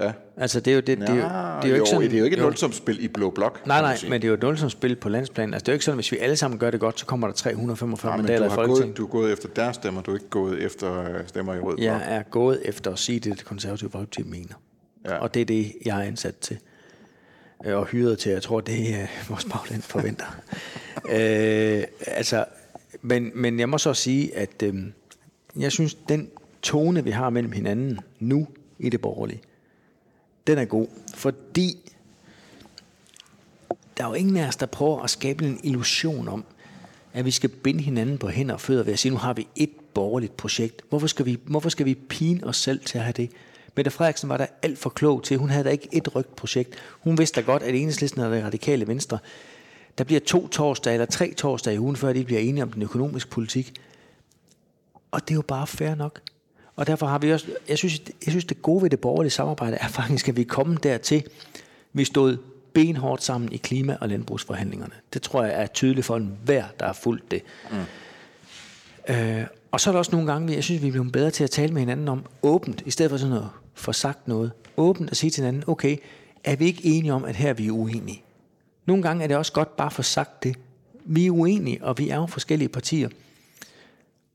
[0.00, 0.12] Ja.
[0.36, 1.24] Altså, det er jo, det, det, er jo, det
[1.64, 2.02] er jo ikke sådan...
[2.02, 3.66] det er jo ikke et nulsumsspil i Blå Blok.
[3.66, 5.54] Nej, nej, men det er jo et nulsumsspil på landsplan.
[5.54, 7.26] Altså, det er jo ikke sådan, hvis vi alle sammen gør det godt, så kommer
[7.26, 8.86] der 345 Nej, men mandater du i Folketinget.
[8.86, 11.58] gået, du er gået efter deres stemmer, du er ikke gået efter øh, stemmer i
[11.58, 11.84] Rød Blok.
[11.84, 14.54] Jeg er gået efter at sige det, det konservative folkeparti mener.
[15.04, 15.16] Ja.
[15.18, 16.58] Og det er det, jeg er ansat til.
[17.66, 18.32] øh, og hyret til.
[18.32, 20.36] Jeg tror, det er vores bagland forventer.
[21.16, 22.44] øh, altså,
[23.02, 24.74] men, men jeg må så sige, at øh,
[25.56, 26.30] jeg synes, den
[26.62, 28.46] tone, vi har mellem hinanden nu
[28.78, 29.40] i det borgerlige,
[30.46, 31.92] den er god, fordi
[33.96, 36.44] der er jo ingen af os, der prøver at skabe en illusion om,
[37.12, 39.48] at vi skal binde hinanden på hænder og fødder ved at sige, nu har vi
[39.56, 40.82] et borgerligt projekt.
[40.88, 43.30] Hvorfor skal vi, hvorfor skal vi pine os selv til at have det?
[43.76, 45.36] Mette Frederiksen var der alt for klog til.
[45.38, 46.74] Hun havde da ikke et rygt projekt.
[47.00, 49.18] Hun vidste da godt, at enhedslisten og det radikale venstre,
[49.98, 52.82] der bliver to torsdage eller tre torsdage i ugen, før de bliver enige om den
[52.82, 53.80] økonomiske politik.
[55.10, 56.20] Og det er jo bare fair nok.
[56.76, 59.76] Og derfor har vi også, jeg synes, jeg synes det gode ved det borgerlige samarbejde
[59.76, 61.24] er faktisk, at vi er kommet dertil.
[61.92, 62.36] Vi stod
[62.72, 64.92] benhårdt sammen i klima- og landbrugsforhandlingerne.
[65.14, 67.42] Det tror jeg er tydeligt for enhver, der har fulgt det.
[67.70, 69.14] Mm.
[69.14, 71.50] Øh, og så er der også nogle gange, jeg synes, vi bliver bedre til at
[71.50, 73.42] tale med hinanden om åbent, i stedet for sådan at
[73.74, 74.52] få sagt noget.
[74.76, 75.96] Åbent at sige til hinanden, okay,
[76.44, 78.22] er vi ikke enige om, at her er vi uenige?
[78.86, 80.56] Nogle gange er det også godt bare få sagt det.
[81.04, 83.08] Vi er uenige, og vi er jo forskellige partier.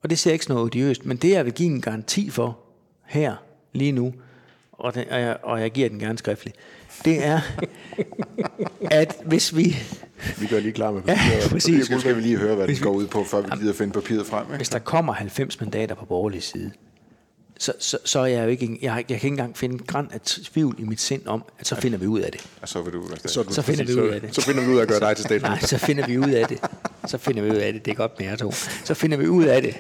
[0.03, 2.59] Og det ser ikke sådan noget odiøst, men det jeg vil give en garanti for
[3.05, 3.35] her,
[3.73, 4.13] lige nu,
[4.71, 6.55] og, den, og, jeg, og jeg giver den gerne skriftligt,
[7.05, 7.39] det er,
[9.01, 9.75] at hvis vi...
[10.39, 11.15] Vi gør lige klar med Ja,
[11.49, 11.89] præcis.
[11.89, 14.25] Nu skal vi lige høre, hvad det går ud på, før vi gider finde papiret
[14.25, 14.45] frem.
[14.45, 14.55] Ikke?
[14.55, 16.71] Hvis der kommer 90 mandater på borgerlig side,
[17.59, 20.07] så, så, så er jeg jo ikke, jeg, jeg kan ikke engang finde en græn
[20.11, 22.41] af tvivl i mit sind om, at så finder vi ud af det.
[22.61, 24.35] Og så vil du være Så, Så finder vi så, ud af det.
[24.35, 25.67] Så finder vi ud af at gøre dig til Nej, statsminister.
[25.77, 26.59] så finder vi ud af det.
[27.07, 27.85] Så finder vi ud af det.
[27.85, 28.51] Det er godt med jer to.
[28.83, 29.75] Så finder vi ud af det.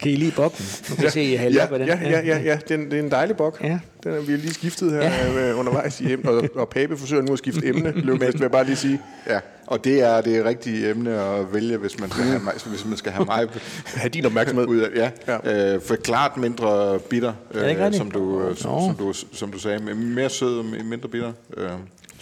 [0.00, 0.64] Kan I lide bokken?
[0.90, 1.88] Nu kan I se, at I hælder Ja, af den.
[1.88, 2.58] ja, ja, ja, ja.
[2.68, 3.60] Det, er en, det er en dejlig bok.
[3.64, 3.78] Ja.
[4.04, 5.52] Den er, vi har lige skiftet her ja.
[5.52, 8.64] undervejs i emne, og, og Pape forsøger nu at skifte emne, løbmæssigt, vil jeg bare
[8.64, 9.00] lige sige.
[9.28, 12.84] Ja, og det er det rigtige emne at vælge, hvis man skal have mig, hvis
[12.84, 13.48] man skal have mig
[13.96, 14.66] Ha' din opmærksomhed.
[14.66, 15.10] ud af ja.
[15.28, 15.38] Ja.
[15.50, 15.74] ja.
[15.74, 19.58] Øh, for klart mindre bitter, det øh, som, du, øh, som, som, du, som du
[19.58, 19.78] sagde.
[19.78, 21.32] Men Mere sød og mindre bitter.
[21.56, 21.70] Øh,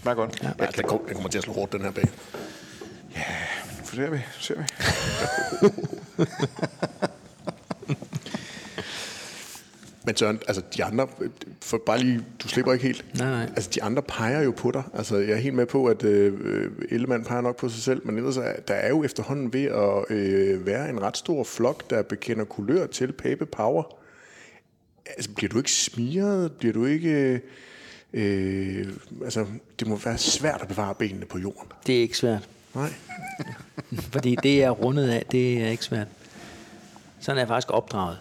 [0.02, 0.38] smager godt.
[0.42, 0.48] Ja.
[0.60, 2.04] Ja, den, kommer, den kommer til at slå hårdt, den her bag.
[3.84, 4.54] For ser vi, ser
[6.18, 6.24] vi.
[10.04, 11.08] Men Søren, altså de andre,
[11.60, 13.18] for bare lige, du slipper ikke helt.
[13.18, 13.42] Nej, nej.
[13.56, 14.82] Altså de andre peger jo på dig.
[14.94, 18.16] Altså jeg er helt med på, at øh, Ellemann peger nok på sig selv, men
[18.16, 22.02] ellers er, der er jo efterhånden ved at øh, være en ret stor flok, der
[22.02, 23.82] bekender kulør til Pape Power.
[25.06, 26.52] Altså bliver du ikke smiret?
[26.52, 27.40] Bliver du ikke...
[28.12, 28.86] Øh,
[29.24, 29.46] altså
[29.78, 31.72] det må være svært at bevare benene på jorden.
[31.86, 32.48] Det er ikke svært.
[32.74, 32.92] Nej.
[34.12, 36.06] Fordi det, jeg er rundet af, det er ikke svært.
[37.20, 38.18] Sådan er jeg faktisk opdraget.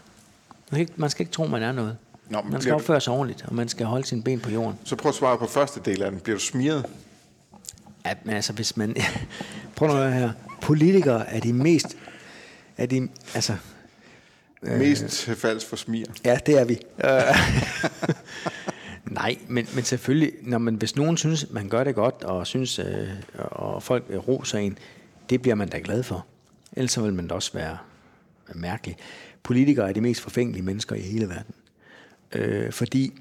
[0.71, 1.97] Man skal ikke, man skal ikke tro, man er noget.
[2.29, 4.79] Nå, man skal opføre sig ordentligt, og man skal holde sine ben på jorden.
[4.83, 6.19] Så prøv at svare på første del af den.
[6.19, 6.85] Bliver du smiret?
[8.05, 8.95] Ja, men altså, hvis man...
[9.75, 10.31] Prøv at høre her.
[10.61, 11.97] Politikere er de mest...
[12.77, 13.55] Er de, altså,
[14.63, 14.79] Øh.
[14.79, 16.05] Mest falsk for smir.
[16.25, 16.79] Ja, det er vi.
[17.03, 18.15] Øh.
[19.21, 22.79] Nej, men, men selvfølgelig, når man, hvis nogen synes, man gør det godt, og synes,
[22.79, 24.77] øh, og folk øh, roser en,
[25.29, 26.25] det bliver man da glad for.
[26.73, 27.77] Ellers så vil man da også være
[28.53, 28.97] mærkelig.
[29.43, 31.55] Politikere er de mest forfængelige mennesker i hele verden.
[32.31, 33.13] Øh, fordi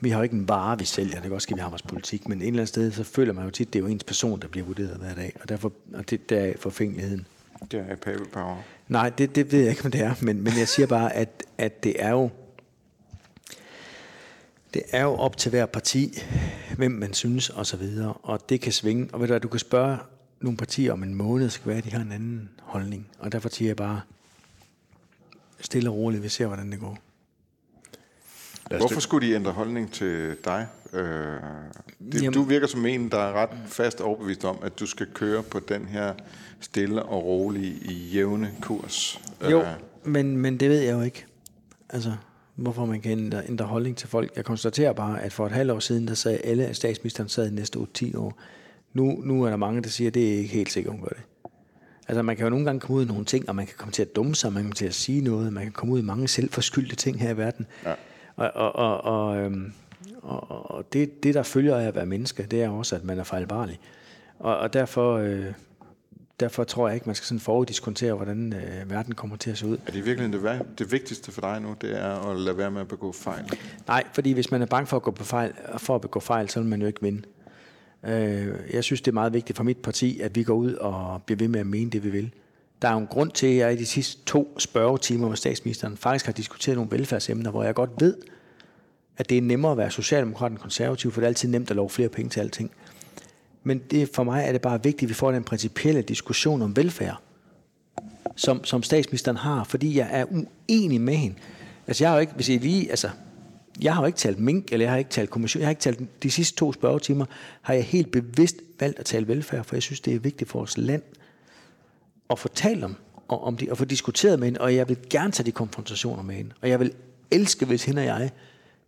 [0.00, 1.14] vi har jo ikke en vare, vi sælger.
[1.14, 3.32] Det kan også ske, vi har vores politik, men et eller andet sted, så føler
[3.32, 5.36] man jo tit, det er jo ens person, der bliver vurderet hver dag.
[5.42, 7.26] Og derfor, og det der er forfængeligheden.
[7.70, 8.56] Det er Pavel Power.
[8.88, 11.44] Nej, det, det ved jeg ikke, om det er, men, men jeg siger bare, at,
[11.58, 12.30] at det er jo
[14.74, 16.18] det er jo op til hver parti,
[16.76, 19.08] hvem man synes og så videre, og det kan svinge.
[19.12, 19.98] Og ved du hvad, du kan spørge
[20.40, 23.08] nogle partier om en måned, så kan være, at de har en anden holdning.
[23.18, 24.00] Og derfor siger jeg bare,
[25.62, 26.98] stille og roligt, vi ser, hvordan det går.
[28.78, 30.66] Hvorfor skulle de ændre holdning til dig?
[30.92, 34.86] Øh, det, Jamen- du virker som en, der er ret fast overbevist om, at du
[34.86, 36.14] skal køre på den her
[36.60, 39.20] stille og rolige, jævne kurs.
[39.50, 39.66] Jo, Øh,
[40.04, 41.26] men, men det ved jeg jo ikke.
[41.88, 42.12] Altså,
[42.56, 44.36] hvorfor man kan ændre, ændre holdning til folk.
[44.36, 47.50] Jeg konstaterer bare, at for et halvt år siden, der sagde alle, at statsministeren sad
[47.50, 48.38] i næste 8-10 år.
[48.92, 51.08] Nu, nu er der mange, der siger, at det er ikke helt sikkert, hun gør
[51.08, 51.22] det.
[52.08, 53.92] Altså, man kan jo nogle gange komme ud i nogle ting, og man kan komme
[53.92, 55.98] til at dumme sig, man kan komme til at sige noget, man kan komme ud
[55.98, 57.66] i mange selvforskyldte ting her i verden.
[57.84, 57.94] Ja.
[58.36, 59.72] Og, og, og, og, øhm,
[60.22, 63.18] og, og det, det, der følger af at være menneske, det er også, at man
[63.18, 63.80] er fejlbarlig.
[64.38, 65.44] Og, og derfor, øh,
[66.40, 69.66] derfor tror jeg ikke, man skal sådan foruddiskontere, hvordan øh, verden kommer til at se
[69.66, 69.78] ud.
[69.86, 72.80] Er det virkelig det, det vigtigste for dig nu, det er at lade være med
[72.80, 73.44] at begå fejl?
[73.86, 76.48] Nej, fordi hvis man er bange for at gå på fejl, for at begå fejl,
[76.48, 77.22] så vil man jo ikke vinde.
[78.06, 81.22] Øh, jeg synes, det er meget vigtigt for mit parti, at vi går ud og
[81.22, 82.32] bliver ved med at mene det, vi vil.
[82.82, 85.96] Der er jo en grund til, at jeg i de sidste to spørgetimer med statsministeren
[85.96, 88.16] faktisk har diskuteret nogle velfærdsemner, hvor jeg godt ved,
[89.16, 91.76] at det er nemmere at være socialdemokrat end konservativ, for det er altid nemt at
[91.76, 92.70] love flere penge til alting.
[93.64, 96.76] Men det, for mig er det bare vigtigt, at vi får den principielle diskussion om
[96.76, 97.22] velfærd,
[98.36, 101.36] som, som statsministeren har, fordi jeg er uenig med hende.
[101.86, 103.08] Altså jeg har jo ikke, hvis I lige, altså
[103.80, 105.82] jeg har jo ikke talt mink, eller jeg har ikke talt kommission, jeg har ikke
[105.82, 107.24] talt de sidste to spørgetimer,
[107.62, 110.58] har jeg helt bevidst valgt at tale velfærd, for jeg synes, det er vigtigt for
[110.58, 111.02] vores land
[112.30, 112.96] at få talt om,
[113.28, 116.22] og, om de, og få diskuteret med hende, og jeg vil gerne tage de konfrontationer
[116.22, 116.50] med hende.
[116.60, 116.92] Og jeg vil
[117.30, 118.30] elske, hvis hende og jeg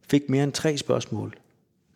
[0.09, 1.35] fik mere end tre spørgsmål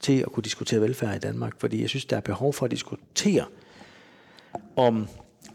[0.00, 2.70] til at kunne diskutere velfærd i Danmark, fordi jeg synes, der er behov for at
[2.70, 3.44] diskutere
[4.76, 5.08] om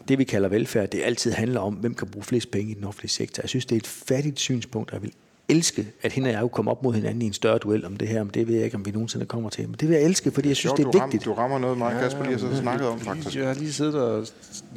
[0.08, 2.84] det, vi kalder velfærd, det altid handler om, hvem kan bruge flest penge i den
[2.84, 3.44] offentlige sektor.
[3.44, 5.14] Jeg synes, det er et fattigt synspunkt, og jeg vil
[5.56, 7.98] elske, at hende og jeg jo kommer op mod hinanden i en større duel om
[7.98, 9.68] det her, men det ved jeg ikke, om vi nogensinde kommer til.
[9.68, 11.28] Men det vil jeg elske, fordi jeg synes, jo, det er du vigtigt.
[11.28, 13.36] Ram, du rammer noget, meget Kasper lige har snakket om, faktisk.
[13.36, 14.28] Jeg har lige siddet og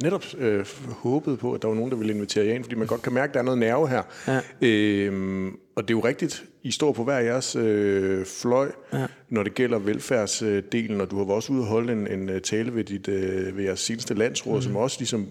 [0.03, 2.87] netop øh, håbet på, at der var nogen, der ville invitere jer ind, fordi man
[2.87, 4.01] godt kan mærke, at der er noget nerve her.
[4.27, 4.39] Ja.
[4.61, 9.05] Øhm, og det er jo rigtigt, I står på hver jeres øh, fløj, ja.
[9.29, 12.83] når det gælder velfærdsdelen, og du har også ude at holde en, en tale ved,
[12.83, 14.61] dit, øh, ved jeres seneste landsråd, mm.
[14.61, 15.27] som også ligesom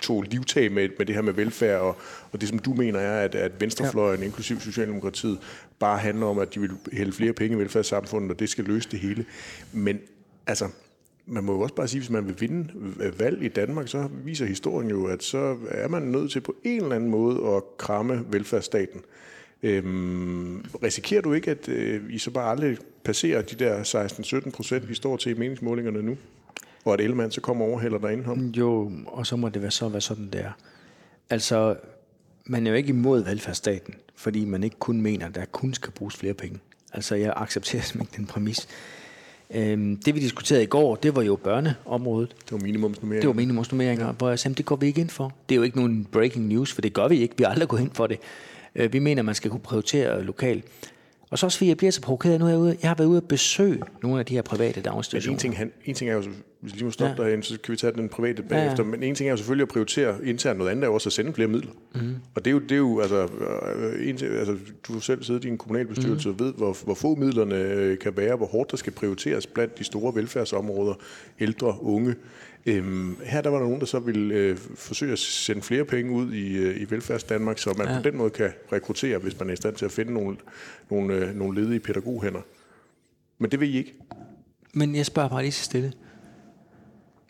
[0.00, 1.96] tog livtag med, med det her med velfærd, og,
[2.32, 4.26] og det som du mener er, at, at venstrefløjen, ja.
[4.26, 5.38] inklusiv Socialdemokratiet,
[5.78, 8.88] bare handler om, at de vil hælde flere penge i velfærdssamfundet, og det skal løse
[8.90, 9.24] det hele.
[9.72, 10.00] Men
[10.46, 10.68] altså,
[11.26, 12.68] man må jo også bare sige, hvis man vil vinde
[13.18, 16.82] valg i Danmark, så viser historien jo, at så er man nødt til på en
[16.82, 19.00] eller anden måde at kramme velfærdsstaten.
[19.62, 23.82] Øhm, risikerer du ikke, at øh, I så bare aldrig passerer de der
[24.46, 26.16] 16-17 procent, vi står til i meningsmålingerne nu?
[26.86, 28.46] Og at Ellemann så kommer over heller derinde ham.
[28.46, 30.50] Jo, og så må det være så være sådan der.
[31.30, 31.76] Altså,
[32.44, 35.92] man er jo ikke imod velfærdsstaten, fordi man ikke kun mener, at der kun skal
[35.92, 36.58] bruges flere penge.
[36.92, 38.68] Altså, jeg accepterer simpelthen ikke den præmis.
[39.54, 42.36] Øhm, det vi diskuterede i går, det var jo børneområdet.
[42.44, 43.20] Det var minimumsnummeringer.
[43.20, 44.12] Det var minimumsnummeringer, ja.
[44.12, 45.32] hvor jeg sagde, det går vi ikke ind for.
[45.48, 47.34] Det er jo ikke nogen breaking news, for det gør vi ikke.
[47.38, 48.18] Vi har aldrig gået ind for det.
[48.74, 50.64] Øh, vi mener, man skal kunne prioritere lokalt.
[51.30, 53.28] Og så også fordi jeg bliver så provokeret, nu er jeg, har været ude at
[53.28, 55.34] besøge nogle af de her private daginstitutioner.
[55.34, 56.22] en ting, han, en ting er jo,
[56.66, 57.28] hvis lige må stoppe ja.
[57.28, 58.96] derhen, så kan vi tage den private bagefter, ja, ja.
[58.96, 61.32] men en ting er jo selvfølgelig at prioritere internt, noget andet er også at sende
[61.32, 61.70] flere midler.
[61.94, 62.14] Mm.
[62.34, 63.28] Og det er jo, det er jo altså,
[63.76, 64.56] øh, en, altså,
[64.88, 66.34] du selv siddet i en kommunalbestyrelse mm.
[66.34, 69.78] og ved, hvor, hvor få midlerne øh, kan være, hvor hårdt der skal prioriteres blandt
[69.78, 70.94] de store velfærdsområder,
[71.40, 72.14] ældre, unge,
[72.68, 76.12] Øhm, her der var der nogen, der så ville øh, forsøge at sende flere penge
[76.12, 77.96] ud i, øh, i velfærds Danmark, så man ja.
[77.96, 80.36] på den måde kan rekruttere, hvis man er i stand til at finde nogle,
[80.90, 82.40] nogle, øh, nogle ledige pædagoghænder.
[83.38, 83.94] Men det vil I ikke.
[84.72, 85.92] Men jeg spørger bare lige så stille.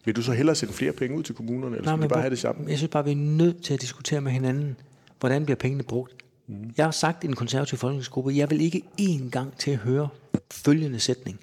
[0.07, 2.31] Vil du så hellere sende flere penge ud til kommunerne, eller Nej, skal bare have
[2.31, 2.65] det samme?
[2.69, 4.77] Jeg synes bare, vi er nødt til at diskutere med hinanden,
[5.21, 6.15] hvordan bliver pengene brugt.
[6.47, 6.55] Mm.
[6.77, 10.09] Jeg har sagt i den konservative folketingsgruppe, jeg vil ikke én gang til at høre
[10.51, 11.41] følgende sætning.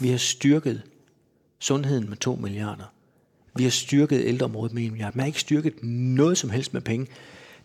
[0.00, 0.82] Vi har styrket
[1.58, 2.92] sundheden med 2 milliarder.
[3.56, 5.14] Vi har styrket ældreområdet med en milliard.
[5.14, 7.06] Man har ikke styrket noget som helst med penge.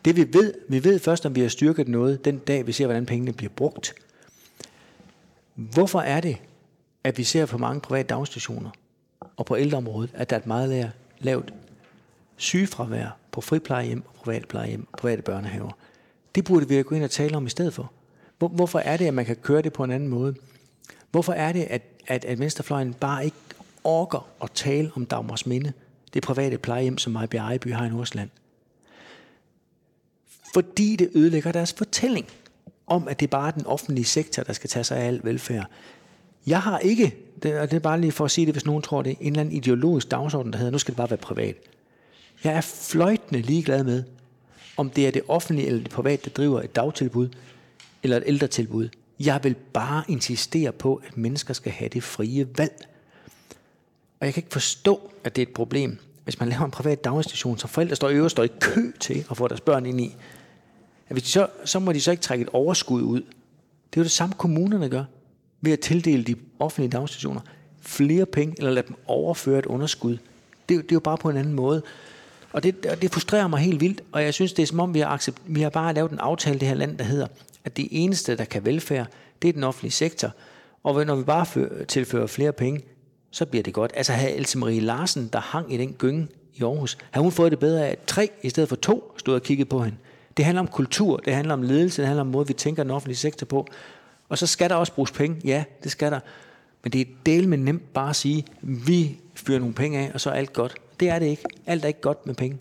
[0.05, 2.85] Det vi ved, vi ved først, om vi har styrket noget, den dag vi ser,
[2.85, 3.93] hvordan pengene bliver brugt.
[5.55, 6.37] Hvorfor er det,
[7.03, 8.69] at vi ser for mange private daginstitutioner
[9.37, 11.53] og på ældreområdet, at der er et meget lavt
[12.37, 15.71] sygefravær på friplejehjem og private plejehjem og private børnehaver?
[16.35, 17.91] Det burde vi gå ind og tale om i stedet for.
[18.37, 20.35] Hvorfor er det, at man kan køre det på en anden måde?
[21.11, 23.37] Hvorfor er det, at, at, at venstrefløjen bare ikke
[23.83, 25.73] orker at tale om Dagmars Minde,
[26.13, 28.29] det private plejehjem, som Maja Ejby har i Nordsjælland?
[30.53, 32.27] Fordi det ødelægger deres fortælling
[32.87, 35.65] om, at det bare er den offentlige sektor, der skal tage sig af al velfærd.
[36.47, 38.81] Jeg har ikke, det, og det er bare lige for at sige det, hvis nogen
[38.81, 41.55] tror det, en eller anden ideologisk dagsorden, der hedder, nu skal det bare være privat.
[42.43, 44.03] Jeg er fløjtende ligeglad med,
[44.77, 47.29] om det er det offentlige eller det private, der driver et dagtilbud
[48.03, 48.89] eller et ældretilbud.
[49.19, 52.87] Jeg vil bare insistere på, at mennesker skal have det frie valg.
[54.19, 57.03] Og jeg kan ikke forstå, at det er et problem, hvis man laver en privat
[57.03, 60.01] daginstitution, så forældre står i øvrigt står i kø til at få deres børn ind
[60.01, 60.15] i.
[61.07, 63.21] At hvis de så, så må de så ikke trække et overskud ud.
[63.89, 65.03] Det er jo det samme, kommunerne gør,
[65.65, 67.41] ved at tildele de offentlige daginstitutioner
[67.81, 70.17] flere penge, eller lade dem overføre et underskud.
[70.69, 71.81] Det, det er jo bare på en anden måde.
[72.53, 74.99] Og det, det frustrerer mig helt vildt, og jeg synes, det er som om, vi
[74.99, 77.27] har, accept, vi har bare lavet en aftale i det her land, der hedder,
[77.65, 79.07] at det eneste, der kan velfærd,
[79.41, 80.31] det er den offentlige sektor.
[80.83, 82.81] Og når vi bare tilfører flere penge,
[83.31, 83.91] så bliver det godt.
[83.95, 87.51] Altså havde Else Marie Larsen, der hang i den gynge i Aarhus, havde hun fået
[87.51, 89.97] det bedre af, at tre i stedet for to stod og kiggede på hende.
[90.37, 92.91] Det handler om kultur, det handler om ledelse, det handler om måde, vi tænker den
[92.91, 93.67] offentlige sektor på.
[94.29, 95.41] Og så skal der også bruges penge.
[95.43, 96.19] Ja, det skal der.
[96.83, 100.21] Men det er del med nemt bare at sige, vi fyrer nogle penge af, og
[100.21, 100.75] så er alt godt.
[100.99, 101.43] Det er det ikke.
[101.65, 102.59] Alt er ikke godt med penge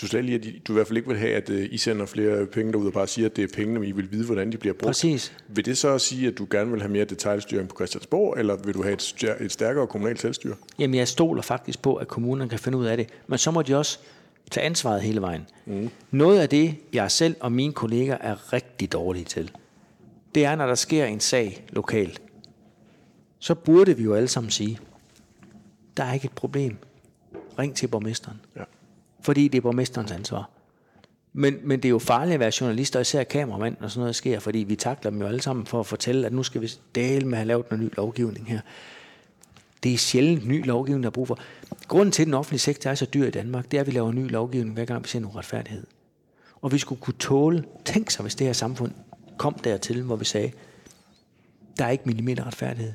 [0.00, 2.06] du sagde lige, at du i hvert fald ikke vil have, at øh, I sender
[2.06, 4.52] flere penge derud og bare siger, at det er pengene, men I vil vide, hvordan
[4.52, 4.86] de bliver brugt.
[4.86, 5.32] Præcis.
[5.48, 8.74] Vil det så sige, at du gerne vil have mere detaljstyring på Christiansborg, eller vil
[8.74, 10.54] du have et, et stærkere kommunalt selvstyre?
[10.78, 13.08] Jamen, jeg stoler faktisk på, at kommunerne kan finde ud af det.
[13.26, 13.98] Men så må de også
[14.50, 15.46] tage ansvaret hele vejen.
[15.66, 15.90] Mm.
[16.10, 19.50] Noget af det, jeg selv og mine kolleger er rigtig dårlige til,
[20.34, 22.22] det er, når der sker en sag lokalt.
[23.38, 24.78] Så burde vi jo alle sammen sige,
[25.96, 26.76] der er ikke et problem.
[27.58, 28.40] Ring til borgmesteren.
[28.56, 28.62] Ja
[29.20, 30.50] fordi det er borgmesterens ansvar.
[31.32, 34.16] Men, men det er jo farligt at være journalist, og især kameramand, når sådan noget
[34.16, 36.70] sker, fordi vi takler dem jo alle sammen for at fortælle, at nu skal vi
[36.94, 38.60] dele med at have lavet noget ny lovgivning her.
[39.82, 41.38] Det er sjældent ny lovgivning, der er brug for.
[41.88, 43.92] Grunden til, at den offentlige sektor er så dyr i Danmark, det er, at vi
[43.92, 45.86] laver ny lovgivning, hver gang vi ser en uretfærdighed.
[46.62, 48.92] Og vi skulle kunne tåle, tænk sig, hvis det her samfund
[49.38, 50.52] kom dertil, hvor vi sagde,
[51.78, 52.92] der er ikke millimeter retfærdighed.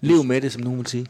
[0.00, 1.06] Lev med det, som nogen vil sige.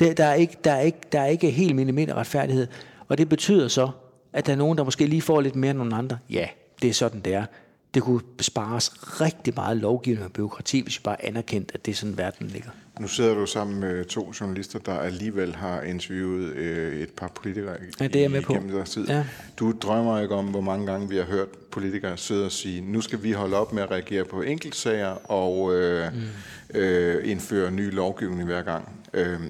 [0.00, 2.66] Der, der, er ikke, der, er ikke, der er ikke helt millimeter retfærdighed.
[3.08, 3.90] Og det betyder så,
[4.32, 6.18] at der er nogen, der måske lige får lidt mere end nogle andre.
[6.30, 6.48] Ja,
[6.82, 7.44] det er sådan, det er.
[7.94, 11.96] Det kunne bespares rigtig meget lovgivning og byråkrati, hvis vi bare anerkendte, at det er
[11.96, 12.70] sådan, verden ligger.
[13.00, 17.76] Nu sidder du sammen med to journalister, der alligevel har interviewet øh, et par politikere
[18.00, 18.54] ja, det er jeg med på.
[18.72, 19.08] deres tid.
[19.08, 19.24] Ja.
[19.56, 23.00] Du drømmer ikke om, hvor mange gange vi har hørt politikere sidde og sige, nu
[23.00, 26.78] skal vi holde op med at reagere på enkeltsager og øh, mm.
[26.78, 28.88] øh, indføre ny lovgivning hver gang.
[29.14, 29.40] Øh,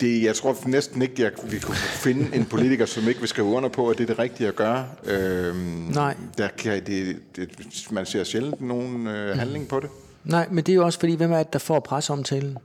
[0.00, 3.46] det, jeg tror næsten ikke, at vi kunne finde en politiker, som ikke vil skrive
[3.48, 4.86] under på, at det er det rigtige at gøre.
[5.04, 5.56] Øhm,
[5.94, 6.14] Nej.
[6.38, 7.48] Der kan, det, det,
[7.90, 9.90] man ser sjældent nogen øh, handling på det.
[10.24, 12.58] Nej, men det er jo også fordi, hvem er det, der får presseomtalen?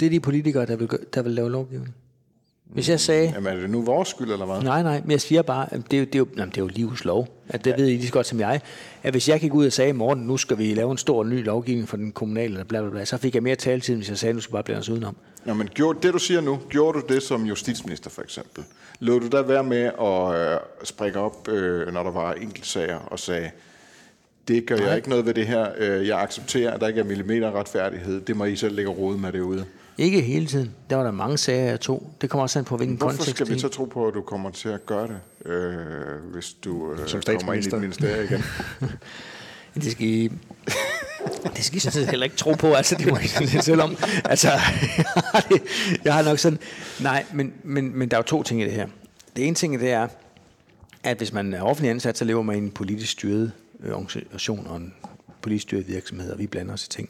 [0.00, 1.94] Det er de politikere, der vil, der vil lave lovgivning.
[2.64, 3.32] Hvis jeg sagde...
[3.34, 4.62] Jamen er det nu vores skyld, eller hvad?
[4.62, 6.56] Nej, nej, men jeg siger bare, at det er jo, det er jo, jamen, det
[6.56, 7.28] er jo livets lov.
[7.48, 7.76] At det ja.
[7.76, 8.60] ved I lige så godt som jeg.
[9.02, 11.24] At hvis jeg gik ud og sagde i morgen, nu skal vi lave en stor
[11.24, 14.18] ny lovgivning for den kommunale, bla, bla, bla, så fik jeg mere taletid, hvis jeg
[14.18, 15.16] sagde, nu skal bare blive os udenom.
[15.44, 18.64] Nå, men gjorde, det du siger nu, gjorde du det som justitsminister for eksempel?
[19.00, 23.18] Lod du da være med at øh, sprække op, øh, når der var enkeltsager, og
[23.18, 23.50] sagde,
[24.48, 25.68] det gør jeg ikke noget ved det her.
[25.78, 28.20] Øh, jeg accepterer, at der ikke er millimeter retfærdighed.
[28.20, 29.64] Det må I selv lægge råd med derude.
[29.98, 30.74] Ikke hele tiden.
[30.90, 32.10] Der var der mange sager, jeg tog.
[32.20, 34.22] Det kommer også an på, hvilken Hvorfor kontekst skal vi så tro på, at du
[34.22, 38.24] kommer til at gøre det, øh, hvis du øh, Som kommer ind i et ministerie
[38.24, 38.42] igen?
[39.74, 40.30] det skal I...
[41.56, 43.96] Det skal I sådan heller ikke tro på, altså det må I lidt selv om.
[44.24, 44.48] Altså,
[46.04, 46.58] jeg har nok sådan...
[47.00, 48.88] Nej, men, men, men der er jo to ting i det her.
[49.36, 50.08] Det ene ting det er,
[51.02, 54.66] at hvis man er offentlig ansat, så lever man i en politisk styret øh, organisation
[54.66, 54.94] og en
[55.42, 57.08] politisk styret virksomhed, og vi blander os i ting.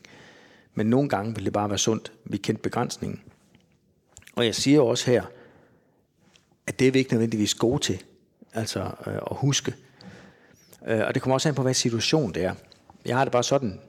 [0.74, 2.12] Men nogle gange vil det bare være sundt.
[2.24, 3.20] Vi kendte begrænsningen.
[4.36, 5.22] Og jeg siger også her,
[6.66, 8.02] at det er vi ikke nødvendigvis gode til
[8.54, 9.74] altså øh, at huske.
[10.86, 12.54] Øh, og det kommer også an på, hvad situation det er.
[13.04, 13.80] Jeg har det bare sådan,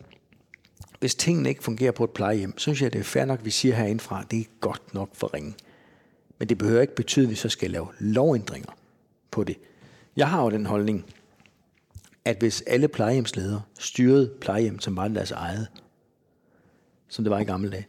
[1.00, 3.46] hvis tingene ikke fungerer på et plejehjem, så synes jeg, det er fair nok, at
[3.46, 5.56] vi siger herindefra, at det er godt nok for ringe.
[6.40, 8.72] Men det behøver ikke betyde, at vi så skal lave lovændringer
[9.32, 9.58] på det.
[10.16, 11.06] Jeg har jo den holdning,
[12.26, 15.68] at hvis alle plejehjemsledere styrede plejehjem, som var deres eget,
[17.08, 17.88] som det var i gamle dage,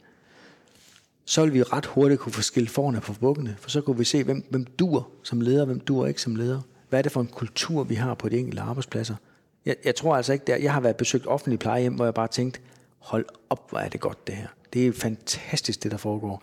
[1.25, 4.05] så ville vi ret hurtigt kunne få skilt forne fra bukkene, for så kunne vi
[4.05, 6.61] se, hvem, hvem dur som leder, hvem dur ikke som leder.
[6.93, 9.15] Hvad er det for en kultur, vi har på de enkelte arbejdspladser?
[9.67, 12.29] Jeg, jeg tror altså ikke, der, jeg har været besøgt offentlige plejehjem, hvor jeg bare
[12.29, 12.61] tænkte,
[12.99, 14.47] hold op, hvor er det godt det her.
[14.73, 16.43] Det er fantastisk, det der foregår.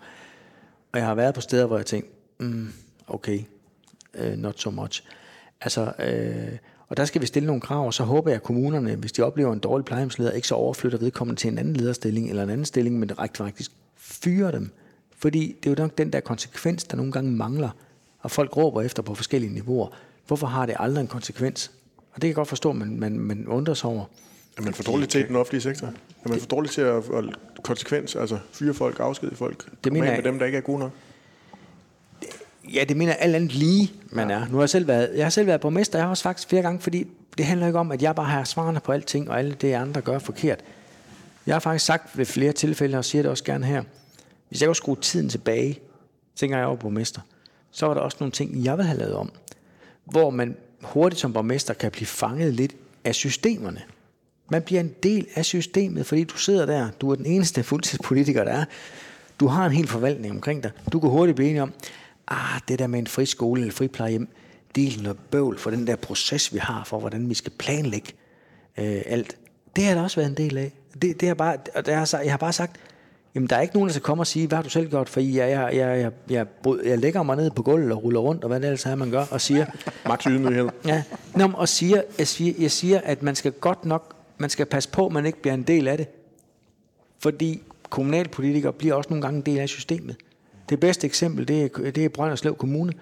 [0.92, 2.72] Og jeg har været på steder, hvor jeg tænkte, mm,
[3.06, 3.40] okay,
[4.20, 5.04] uh, not so much.
[5.60, 8.94] Altså, øh, og der skal vi stille nogle krav, og så håber jeg, at kommunerne,
[8.94, 12.42] hvis de oplever en dårlig plejehjemsleder, ikke så overflytter vedkommende til en anden lederstilling eller
[12.42, 14.70] en anden stilling, men direkte faktisk fyre dem.
[15.16, 17.70] Fordi det er jo nok den der konsekvens, der nogle gange mangler,
[18.20, 19.88] og folk råber efter på forskellige niveauer.
[20.30, 21.70] Hvorfor har det aldrig en konsekvens?
[21.96, 24.04] Og det kan jeg godt forstå, men man, man undrer sig over.
[24.58, 25.86] Er man for dårlig til den offentlige sektor?
[26.24, 27.24] Er man for dårlig til at, at
[27.62, 29.84] konsekvens, altså fyre folk, afskedige folk?
[29.84, 30.90] Det mener jeg, med dem, der ikke er gode nok?
[32.74, 34.46] Ja, det mener alt andet lige, man er.
[34.48, 36.62] Nu har jeg selv været, jeg har selv været borgmester, jeg har også faktisk flere
[36.62, 37.06] gange, fordi
[37.38, 40.00] det handler ikke om, at jeg bare har svarene på alting, og alle det andre
[40.00, 40.60] gør forkert.
[41.46, 43.82] Jeg har faktisk sagt ved flere tilfælde, og siger det også gerne her,
[44.48, 45.78] hvis jeg kunne skrue tiden tilbage,
[46.36, 47.20] tænker jeg over borgmester,
[47.70, 49.32] så var der også nogle ting, jeg ville have lavet om,
[50.10, 53.82] hvor man hurtigt som borgmester kan blive fanget lidt af systemerne.
[54.50, 58.44] Man bliver en del af systemet, fordi du sidder der, du er den eneste fuldtidspolitiker,
[58.44, 58.64] der er.
[59.40, 60.70] Du har en hel forvaltning omkring dig.
[60.92, 61.72] Du kan hurtigt blive enig om,
[62.28, 64.28] ah, det der med en friskole eller friplejehjem,
[64.74, 68.12] det er noget bøvl for den der proces, vi har for, hvordan vi skal planlægge
[68.78, 69.36] øh, alt.
[69.76, 70.72] Det har der også været en del af.
[71.02, 72.80] Det, det har bare, og det har, jeg har bare sagt,
[73.34, 75.08] jamen der er ikke nogen, der skal komme og sige, hvad har du selv gjort,
[75.08, 78.44] for jeg, jeg, jeg, jeg, jeg, jeg lægger mig ned på gulvet og ruller rundt,
[78.44, 79.66] og hvad det ellers er, man gør, og siger...
[80.06, 80.68] Max ydmyghed.
[80.86, 81.02] Ja,
[81.36, 84.88] Nå, og siger, jeg, siger, jeg siger, at man skal godt nok, man skal passe
[84.88, 86.06] på, at man ikke bliver en del af det.
[87.18, 90.16] Fordi kommunalpolitikere bliver også nogle gange en del af systemet.
[90.68, 92.92] Det bedste eksempel, det er, det er Brønderslev Kommune,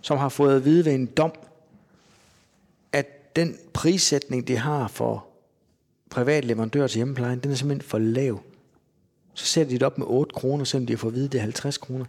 [0.00, 1.32] som har fået at vide ved en dom,
[2.92, 5.26] at den prissætning, de har for
[6.10, 8.40] privat leverandør til hjemmeplejen, den er simpelthen for lav.
[9.36, 11.38] Så sætter de det op med 8 kroner, selvom de har fået at vide, det
[11.38, 12.04] er 50 kroner.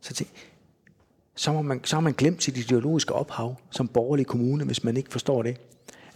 [0.00, 0.30] Så, tænk,
[1.34, 4.96] så, har man, så har man glemt sit ideologiske ophav som borgerlig kommune, hvis man
[4.96, 5.56] ikke forstår det.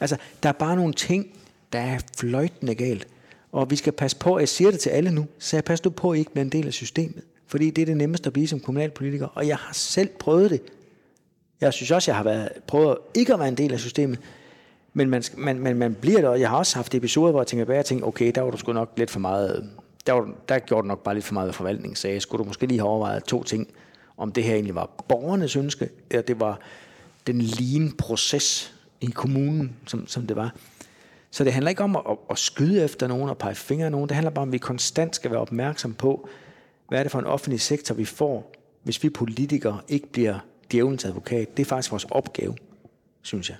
[0.00, 1.26] Altså, der er bare nogle ting,
[1.72, 3.08] der er fløjtende galt.
[3.52, 5.90] Og vi skal passe på, jeg siger det til alle nu, så jeg pas nu
[5.90, 7.22] på, at I ikke bliver en del af systemet.
[7.46, 9.26] Fordi det er det nemmeste at blive som kommunalpolitiker.
[9.26, 10.62] Og jeg har selv prøvet det.
[11.60, 14.18] Jeg synes også, jeg har været, prøvet ikke at være en del af systemet,
[14.92, 17.46] men man, man, man, man bliver det, og jeg har også haft episoder, hvor jeg
[17.46, 19.70] tænker tilbage og tænker, okay, der var du sgu nok lidt for meget,
[20.06, 22.46] der, var, der gjorde du nok bare lidt for meget forvaltning, så jeg skulle du
[22.46, 23.68] måske lige have overvejet to ting,
[24.16, 26.60] om det her egentlig var borgernes ønske, eller det var
[27.26, 30.54] den lean proces i kommunen, som, som det var.
[31.30, 33.92] Så det handler ikke om at, at, at skyde efter nogen og pege fingre af
[33.92, 34.08] nogen.
[34.08, 36.28] Det handler bare om, at vi konstant skal være opmærksom på,
[36.88, 38.52] hvad er det for en offentlig sektor, vi får,
[38.82, 40.38] hvis vi politikere ikke bliver
[40.72, 41.56] djævelens advokat.
[41.56, 42.56] Det er faktisk vores opgave,
[43.22, 43.56] synes jeg.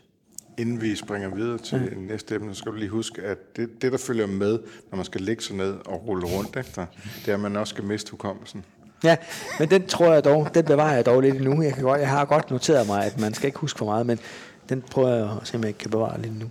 [0.58, 2.00] Inden vi springer videre til ja.
[2.00, 4.58] næste emne, så skal du lige huske, at det, det, der følger med,
[4.90, 6.86] når man skal lægge sig ned og rulle rundt efter,
[7.24, 8.64] det er, at man også skal miste hukommelsen.
[9.04, 9.16] Ja,
[9.58, 11.62] men den tror jeg dog, den bevarer jeg dog lidt endnu.
[11.62, 14.06] Jeg, kan godt, jeg har godt noteret mig, at man skal ikke huske for meget,
[14.06, 14.18] men
[14.68, 16.50] den prøver jeg at se, om jeg kan bevare lidt nu.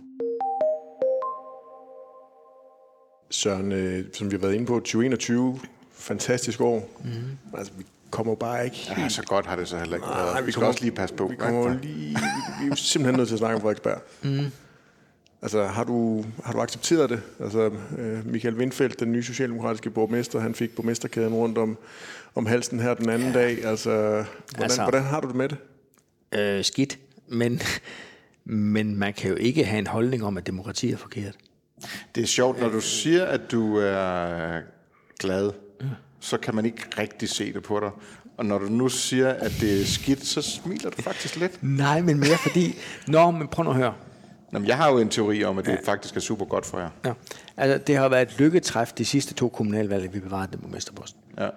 [3.30, 5.60] Søren, øh, som vi har været inde på, 2021,
[5.92, 6.90] fantastisk år.
[7.04, 7.58] Mm.
[7.58, 7.86] Altså, vi
[8.16, 9.00] kommer bare ikke helt...
[9.00, 10.42] Ja, så godt har det så heller ikke været.
[10.42, 11.28] Vi, vi skal kommer, også lige passe på.
[11.28, 14.02] Vi, kommer lige, vi, vi er simpelthen nødt til at snakke om Frederiksberg.
[14.24, 14.52] Mm.
[15.42, 17.22] Altså, har du, har du accepteret det?
[17.40, 21.78] Altså, øh, Michael Windfeldt, den nye socialdemokratiske borgmester, han fik borgmesterkæden rundt om,
[22.36, 23.40] om halsen her den anden ja.
[23.40, 23.66] dag.
[23.66, 24.26] Altså, hvordan,
[24.60, 25.58] altså, hvordan har du det med det?
[26.40, 27.62] Øh, skidt, men,
[28.46, 31.36] men man kan jo ikke have en holdning om, at demokrati er forkert.
[32.16, 34.60] Det er sjovt, når du siger, at du er
[35.20, 35.52] glad.
[36.26, 37.90] Så kan man ikke rigtig se det på dig.
[38.38, 41.64] Og når du nu siger, at det er skidt, så smiler du faktisk lidt.
[41.64, 42.76] Nej, men mere fordi...
[43.08, 43.94] Nå, men prøv nu at høre.
[44.54, 45.92] Jamen, jeg har jo en teori om, at det ja.
[45.92, 46.90] faktisk er super godt for jer.
[47.06, 47.14] Ja.
[47.58, 51.16] Altså, det har været et lykketræf de sidste to kommunalvalg, vi bevarede den borgmesterpost.
[51.40, 51.50] Ja.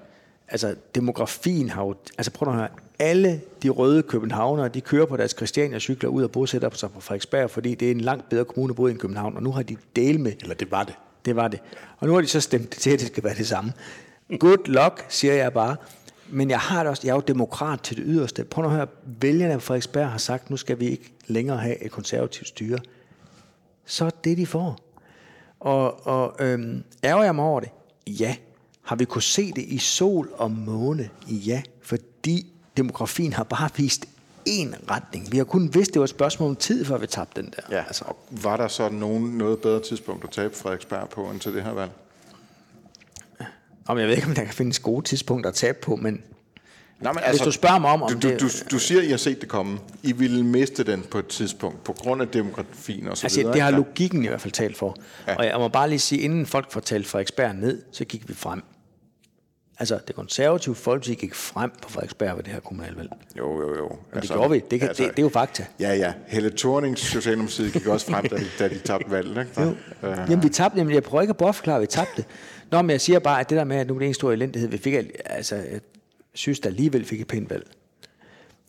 [0.48, 1.94] Altså, demografien har jo...
[2.18, 2.68] Altså, prøv at høre.
[2.98, 7.50] Alle de røde københavnere, de kører på deres Christiania-cykler ud og bosætter sig på Frederiksberg,
[7.50, 9.62] fordi det er en langt bedre kommune at bo i end København, og nu har
[9.62, 10.32] de del med...
[10.40, 10.94] Eller det var det.
[11.24, 11.60] Det var det.
[11.98, 13.72] Og nu har de så stemt til, at det skal være det samme.
[14.40, 15.76] Good luck, siger jeg bare.
[16.30, 18.44] Men jeg har det også, jeg er jo demokrat til det yderste.
[18.44, 18.86] Prøv at høre,
[19.20, 22.78] vælgerne af Frederiksberg har sagt, nu skal vi ikke længere have et konservativt styre.
[23.86, 24.78] Så er det, de får.
[25.60, 27.70] Og, og øhm, ærger jeg mig over det?
[28.06, 28.36] Ja.
[28.82, 31.10] Har vi kunne se det i sol og måne?
[31.28, 31.62] Ja.
[31.82, 34.08] Fordi demografien har bare vist
[34.48, 35.32] én retning.
[35.32, 37.76] Vi har kun vidst, det var et spørgsmål om tid, før vi tabte den der.
[37.76, 38.04] Ja, altså.
[38.04, 41.62] og var der så nogen, noget bedre tidspunkt at tabe Frederiksberg på, end til det
[41.62, 41.90] her valg?
[43.88, 46.22] Om jeg ved ikke, om der kan findes gode tidspunkter at tabe på, men
[47.00, 48.40] Nå, men altså, Hvis du spørger mig om, om du, det...
[48.40, 49.78] Du, du siger, at I har set det komme.
[50.02, 53.54] I ville miste den på et tidspunkt, på grund af demografien og så altså, videre.
[53.54, 54.96] Det har logikken i hvert fald talt for.
[55.26, 55.36] Ja.
[55.36, 58.34] Og jeg må bare lige sige, inden folk får talt Frederiksberg ned, så gik vi
[58.34, 58.62] frem.
[59.80, 63.10] Altså, det konservative Folkeparti gik frem på Frederiksberg ved det her kommunalvalg.
[63.38, 63.88] Jo, jo, jo.
[63.88, 64.62] Men altså, det gjorde vi.
[64.70, 65.64] Det, kan, altså, det, det er jo fakta.
[65.80, 66.12] Ja, ja.
[66.26, 69.46] Helle Thornings Socialdemokratiet gik også frem, da de, da de tabte valget.
[69.46, 69.62] Ikke?
[69.62, 69.68] Jo.
[69.68, 70.78] Uh, Jamen, vi tabte.
[70.78, 72.24] Jamen, jeg prøver ikke at bortforklare, vi tabte.
[72.70, 74.32] Nå, men jeg siger bare, at det der med, at nu er det en stor
[74.32, 74.94] elendighed, vi fik,
[75.24, 75.80] altså, jeg
[76.34, 77.70] synes, der alligevel fik et pænt valg.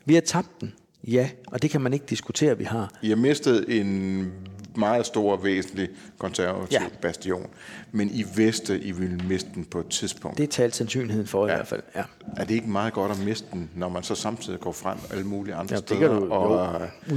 [0.04, 0.74] Vi har tabt den,
[1.04, 2.98] ja, og det kan man ikke diskutere, vi har.
[3.02, 4.32] I har mistet en
[4.76, 6.86] meget stor og væsentlig konservativ ja.
[7.02, 7.46] bastion.
[7.92, 10.38] Men I vidste, I ville miste den på et tidspunkt.
[10.38, 11.52] Det talte sandsynligheden for ja.
[11.52, 12.02] i hvert fald, ja.
[12.36, 15.24] Er det ikke meget godt at miste den, når man så samtidig går frem alle
[15.24, 16.08] mulige andre ja, steder?
[16.08, 17.16] Du, og jo.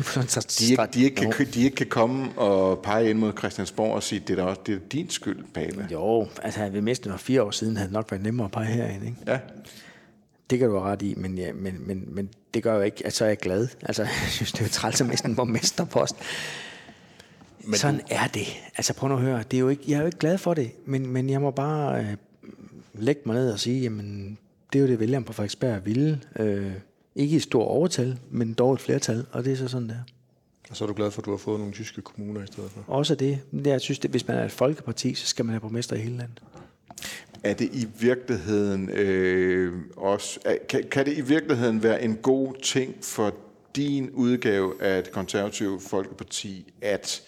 [0.59, 4.03] de, ikke, de, ikke kan, de ikke kan komme og pege ind mod Christiansborg og
[4.03, 5.87] sige, det er, også, det er din skyld, Pape.
[5.91, 8.45] Jo, altså havde vi mistet den for fire år siden, havde det nok været nemmere
[8.45, 9.17] at pege herind, ikke?
[9.27, 9.39] Ja.
[10.49, 13.05] Det kan du have ret i, men, ja, men, men, men det gør jo ikke,
[13.05, 13.67] at så er jeg glad.
[13.81, 16.15] Altså, jeg synes, det er jo træls at miste en borgmesterpost.
[17.63, 18.05] Men Sådan du...
[18.09, 18.47] er det.
[18.77, 20.53] Altså prøv nu at høre, det er jo ikke, jeg er jo ikke glad for
[20.53, 22.15] det, men, men jeg må bare øh,
[22.93, 24.37] lægge mig ned og sige, jamen
[24.73, 26.21] det er jo det, vælgerne på Frederiksberg ville.
[26.39, 26.71] Øh,
[27.15, 29.95] ikke i stor overtal, men dog et flertal, og det er så sådan der.
[30.69, 32.71] Og så er du glad for, at du har fået nogle tyske kommuner i stedet
[32.71, 32.83] for?
[32.87, 33.39] Også det.
[33.65, 36.17] Jeg synes, at hvis man er et folkeparti, så skal man have borgmester i hele
[36.17, 36.41] landet.
[37.43, 40.39] Er det i virkeligheden øh, også,
[40.69, 43.33] kan, kan det i virkeligheden være en god ting for
[43.75, 47.21] din udgave af et konservativt folkeparti, at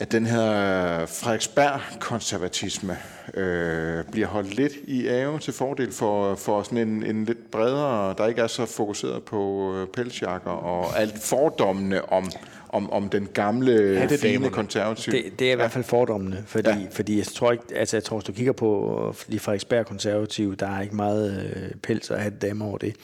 [0.00, 2.98] at den her Frederiksberg-konservatisme
[3.34, 8.14] øh, bliver holdt lidt i ave til fordel for, for sådan en, en lidt bredere,
[8.18, 12.30] der ikke er så fokuseret på øh, pelsjakker og alt fordommene om,
[12.68, 15.16] om, om den gamle, ja, det fine konservative.
[15.16, 16.86] Det, det er i hvert fald fordommene, fordi, ja.
[16.90, 20.76] fordi jeg tror ikke, altså jeg tror, hvis du kigger på de Frederiksberg konservative, der
[20.76, 22.96] er ikke meget øh, pels at have damer over det.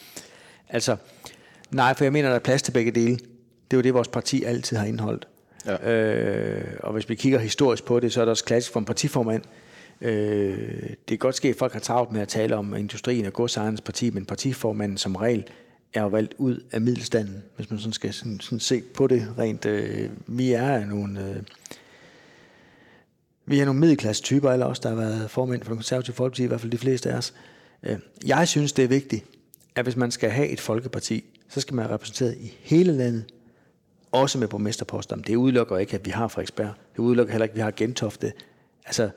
[0.68, 0.96] Altså,
[1.70, 3.16] nej, for jeg mener, der er plads til begge dele.
[3.16, 5.28] Det er jo det, vores parti altid har indholdt.
[5.66, 5.92] Ja.
[5.92, 8.86] Øh, og hvis vi kigger historisk på det, så er det også klassisk for en
[8.86, 9.42] partiformand.
[10.00, 13.32] Øh, det kan godt ske, at folk har travlt med at tale om industrien og
[13.32, 15.44] godsejernes parti, men partiformanden som regel
[15.94, 19.28] er jo valgt ud af middelstanden, hvis man sådan skal sådan, sådan se på det
[19.38, 19.66] rent.
[19.66, 21.20] Øh, vi er nogle...
[21.20, 21.42] Øh,
[23.46, 26.44] vi er nogle middelklasse typer, eller også der har været formænd for den konservative folkeparti,
[26.44, 27.34] i hvert fald de fleste af os.
[27.82, 29.24] Øh, jeg synes, det er vigtigt,
[29.74, 33.24] at hvis man skal have et folkeparti, så skal man være repræsenteret i hele landet,
[34.12, 35.16] også med borgmesterposter.
[35.16, 36.72] Men det udelukker ikke, at vi har Frederiksberg.
[36.92, 38.32] Det udelukker heller ikke, at vi har Gentofte.
[38.86, 39.10] Altså,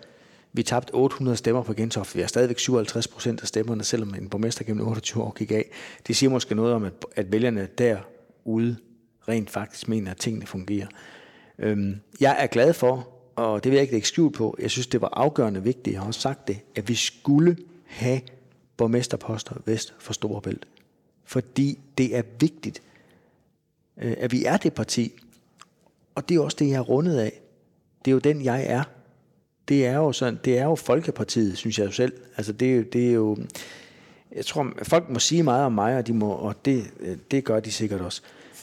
[0.54, 2.16] vi tabte 800 stemmer på Gentofte.
[2.16, 5.66] Vi har stadigvæk 57 procent af stemmerne, selvom en borgmester gennem 28 år gik af.
[6.08, 8.78] Det siger måske noget om, at, at vælgerne derude
[9.28, 10.88] rent faktisk mener, at tingene fungerer.
[11.60, 14.88] Øhm, jeg er glad for, og det vil jeg ikke lægge skjul på, jeg synes,
[14.88, 18.22] det var afgørende vigtigt, jeg har også sagt det, at vi skulle have
[18.78, 20.68] borgmesterposter vest for Storebælt.
[21.26, 22.82] Fordi det er vigtigt,
[24.02, 25.14] øh, at vi er det parti.
[26.16, 27.42] Og det er også det, jeg er rundet af.
[28.06, 28.84] Det er jo den, jeg er.
[29.68, 32.14] Det er jo, sådan, det er jo Folkepartiet, synes jeg jo selv.
[32.38, 33.38] Altså det, er jo, det er jo,
[34.36, 36.84] jeg tror, folk må sige meget om mig, og, de må, og det,
[37.32, 38.22] det gør de sikkert også.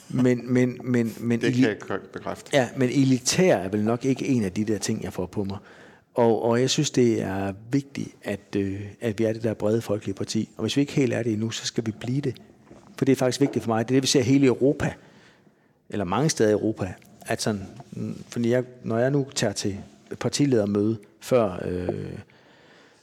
[0.09, 1.77] Men, men, men, men, det kan jeg
[2.13, 2.51] bekræfte.
[2.55, 5.45] Ja, men elitær er vel nok ikke en af de der ting, jeg får på
[5.45, 5.59] mig.
[6.15, 9.83] Og, og jeg synes, det er vigtigt, at, øh, at vi er det der brede
[9.83, 10.49] folkelige parti.
[10.57, 12.37] Og hvis vi ikke helt er det endnu, så skal vi blive det.
[12.99, 13.89] For det er faktisk vigtigt for mig.
[13.89, 14.93] Det er det, vi ser hele Europa,
[15.91, 16.95] eller mange steder i Europa.
[17.27, 19.79] At sådan, mm, fordi jeg, når jeg nu tager til
[20.21, 22.19] partiledermøde før, øh,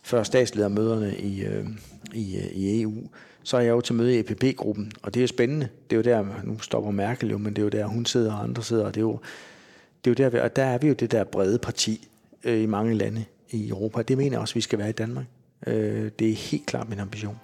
[0.02, 1.66] før statsledermøderne i, øh,
[2.14, 2.94] i, øh, i EU,
[3.44, 5.68] så er jeg jo til møde i EPP-gruppen, og det er jo spændende.
[5.90, 8.34] Det er jo der, nu stopper Merkel jo, men det er jo der, hun sidder
[8.34, 9.20] og andre sidder, og det er jo,
[10.06, 12.08] det er jo der, og der er vi jo det der brede parti
[12.44, 14.02] øh, i mange lande i Europa.
[14.02, 15.26] Det mener jeg også, vi skal være i Danmark.
[15.68, 17.38] Øh, det er helt klart min ambition.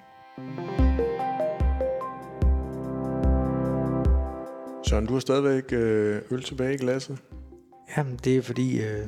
[4.88, 7.18] Søren, du har stadigvæk øh, øl tilbage i glasset?
[7.98, 9.08] Jamen, det er fordi, øh,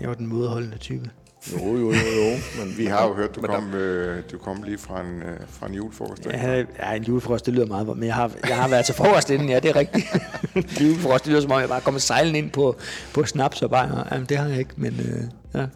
[0.00, 1.10] jeg var den modholdende type.
[1.52, 2.36] Jo, jo, jo, jo.
[2.58, 5.66] Men vi har jo hørt, du kom, øh, du kom lige fra en, øh, fra
[5.66, 6.26] en julefrokost.
[6.26, 9.30] Ja, ja, en julefrokost, det lyder meget, men jeg har, jeg har været til frokost
[9.30, 10.06] inden, ja, det er rigtigt.
[10.80, 12.76] julefrokost, det lyder som om, jeg bare kommer sejlen ind på,
[13.14, 15.66] på snaps og bare, jamen det har jeg ikke, men øh, ja.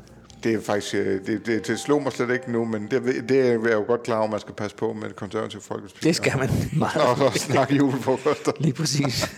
[0.44, 3.40] Det er faktisk, øh, det, det, det slår mig slet ikke nu, men det, det
[3.40, 6.00] er jeg jo godt klar over, man skal passe på med det konservative folkestyre.
[6.02, 7.02] Det skal man meget.
[7.02, 8.52] Og, og snakke julefrokoster.
[8.60, 9.30] Lige præcis.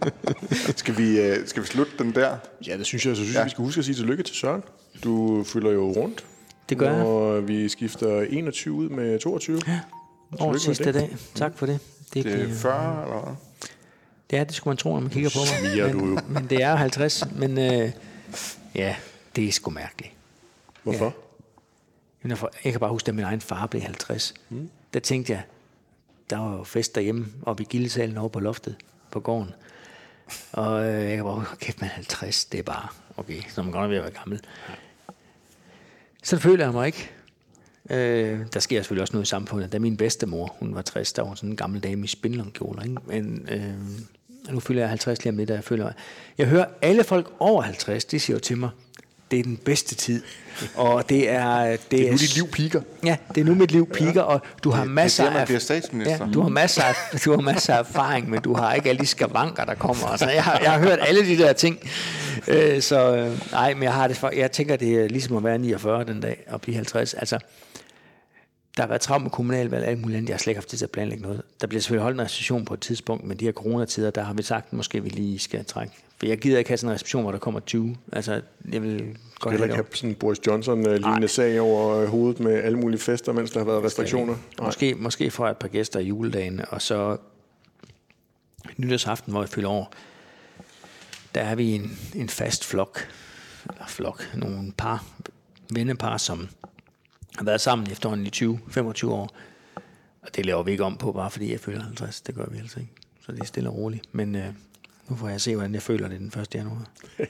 [0.76, 2.36] skal, vi, øh, skal vi slutte den der?
[2.66, 3.16] Ja, det synes jeg.
[3.16, 3.38] Så synes ja.
[3.38, 4.62] jeg, vi skal huske at sige tillykke til Søren.
[5.04, 6.24] Du fylder jo rundt.
[6.68, 7.04] Det gør jeg.
[7.04, 9.60] Og vi skifter 21 ud med 22.
[9.68, 9.80] Ja,
[10.38, 11.16] over sidste dag.
[11.34, 11.78] Tak for det.
[12.14, 13.34] Det, det er 40, eller hvad?
[14.32, 15.86] Ja, det skulle man tro, når man kigger på mig.
[15.86, 16.18] Men, du jo.
[16.28, 17.24] Men det er 50.
[17.36, 17.90] Men øh,
[18.74, 18.94] ja,
[19.36, 20.12] det er sgu mærkeligt.
[20.82, 21.04] Hvorfor?
[22.24, 22.36] Ja.
[22.64, 24.34] Jeg kan bare huske, at min egen far blev 50.
[24.48, 24.70] Mm.
[24.94, 25.42] Der tænkte jeg,
[26.30, 28.76] der var jo fest derhjemme, oppe i gildesalen over på loftet
[29.10, 29.50] på gården.
[30.52, 33.72] Og øh, jeg kan bare huske, kæft, man 50, det er bare, okay, så man
[33.72, 34.40] godt ved at være gammel.
[36.22, 37.10] Så føler jeg mig ikke.
[37.90, 39.72] Øh, der sker selvfølgelig også noget i samfundet.
[39.72, 42.96] Da min bedstemor, hun var 60, der var sådan en gammel dame i spindlongkjoler, ikke?
[43.06, 43.74] Men øh,
[44.54, 45.92] nu føler jeg 50 lige om lidt, der jeg føler
[46.38, 48.70] Jeg hører alle folk over 50, de siger jo til mig,
[49.32, 50.22] det er den bedste tid.
[50.74, 51.64] Og det er...
[51.64, 52.80] Det, det er nu dit liv piker.
[53.04, 55.62] Ja, det er nu mit liv piker, og du har masser det er, af...
[55.62, 56.26] statsminister.
[56.26, 58.98] Ja, du har masser af, du har masser af erfaring, men du har ikke alle
[58.98, 60.06] de skavanker, der kommer.
[60.06, 61.78] Altså, jeg, har, jeg har hørt alle de der ting.
[62.48, 65.44] Øh, så øh, nej, men jeg har det for, jeg tænker, det er ligesom at
[65.44, 67.14] være 49 den dag og blive 50.
[67.14, 67.38] Altså,
[68.76, 70.28] der har været travlt med kommunalvalg og alt muligt andet.
[70.28, 71.42] Jeg har slet ikke haft tid til at planlægge noget.
[71.60, 74.34] Der bliver selvfølgelig holdt en reception på et tidspunkt, men de her coronatider, der har
[74.34, 75.92] vi sagt, at måske vi lige skal trække.
[76.22, 77.96] For jeg gider ikke have sådan en reception, hvor der kommer 20.
[78.12, 78.42] Altså,
[78.72, 83.00] jeg vil godt have, have sådan en Boris Johnson-lignende sag over hovedet med alle mulige
[83.00, 84.36] fester, mens der har været restriktioner.
[84.62, 87.16] Måske, måske får jeg et par gæster i juledagen, og så
[88.76, 89.84] nytårsaften, hvor jeg fylder over,
[91.34, 93.08] der er vi en, en fast flok,
[93.70, 95.04] eller flok, nogle par,
[95.70, 96.48] vennepar, som
[97.36, 99.30] har været sammen efterhånden i 20-25 år.
[100.22, 102.20] Og det laver vi ikke om på, bare fordi jeg føler 50.
[102.20, 102.92] Det gør vi altså ikke.
[103.20, 104.14] Så det er stille og roligt.
[104.14, 104.48] Men øh,
[105.12, 106.54] nu får jeg se, hvordan jeg føler det den 1.
[106.54, 106.86] januar.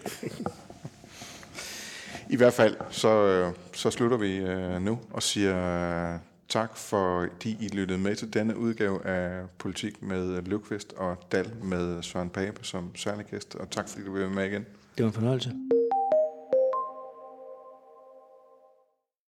[2.34, 6.18] I hvert fald, så, øh, så slutter vi øh, nu og siger øh,
[6.48, 12.02] tak, fordi I lyttede med til denne udgave af Politik med Løvqvist og Dal med
[12.02, 13.54] Søren Pape som særlig gæst.
[13.54, 14.66] Og tak, fordi du vil med igen.
[14.96, 15.52] Det var en fornøjelse.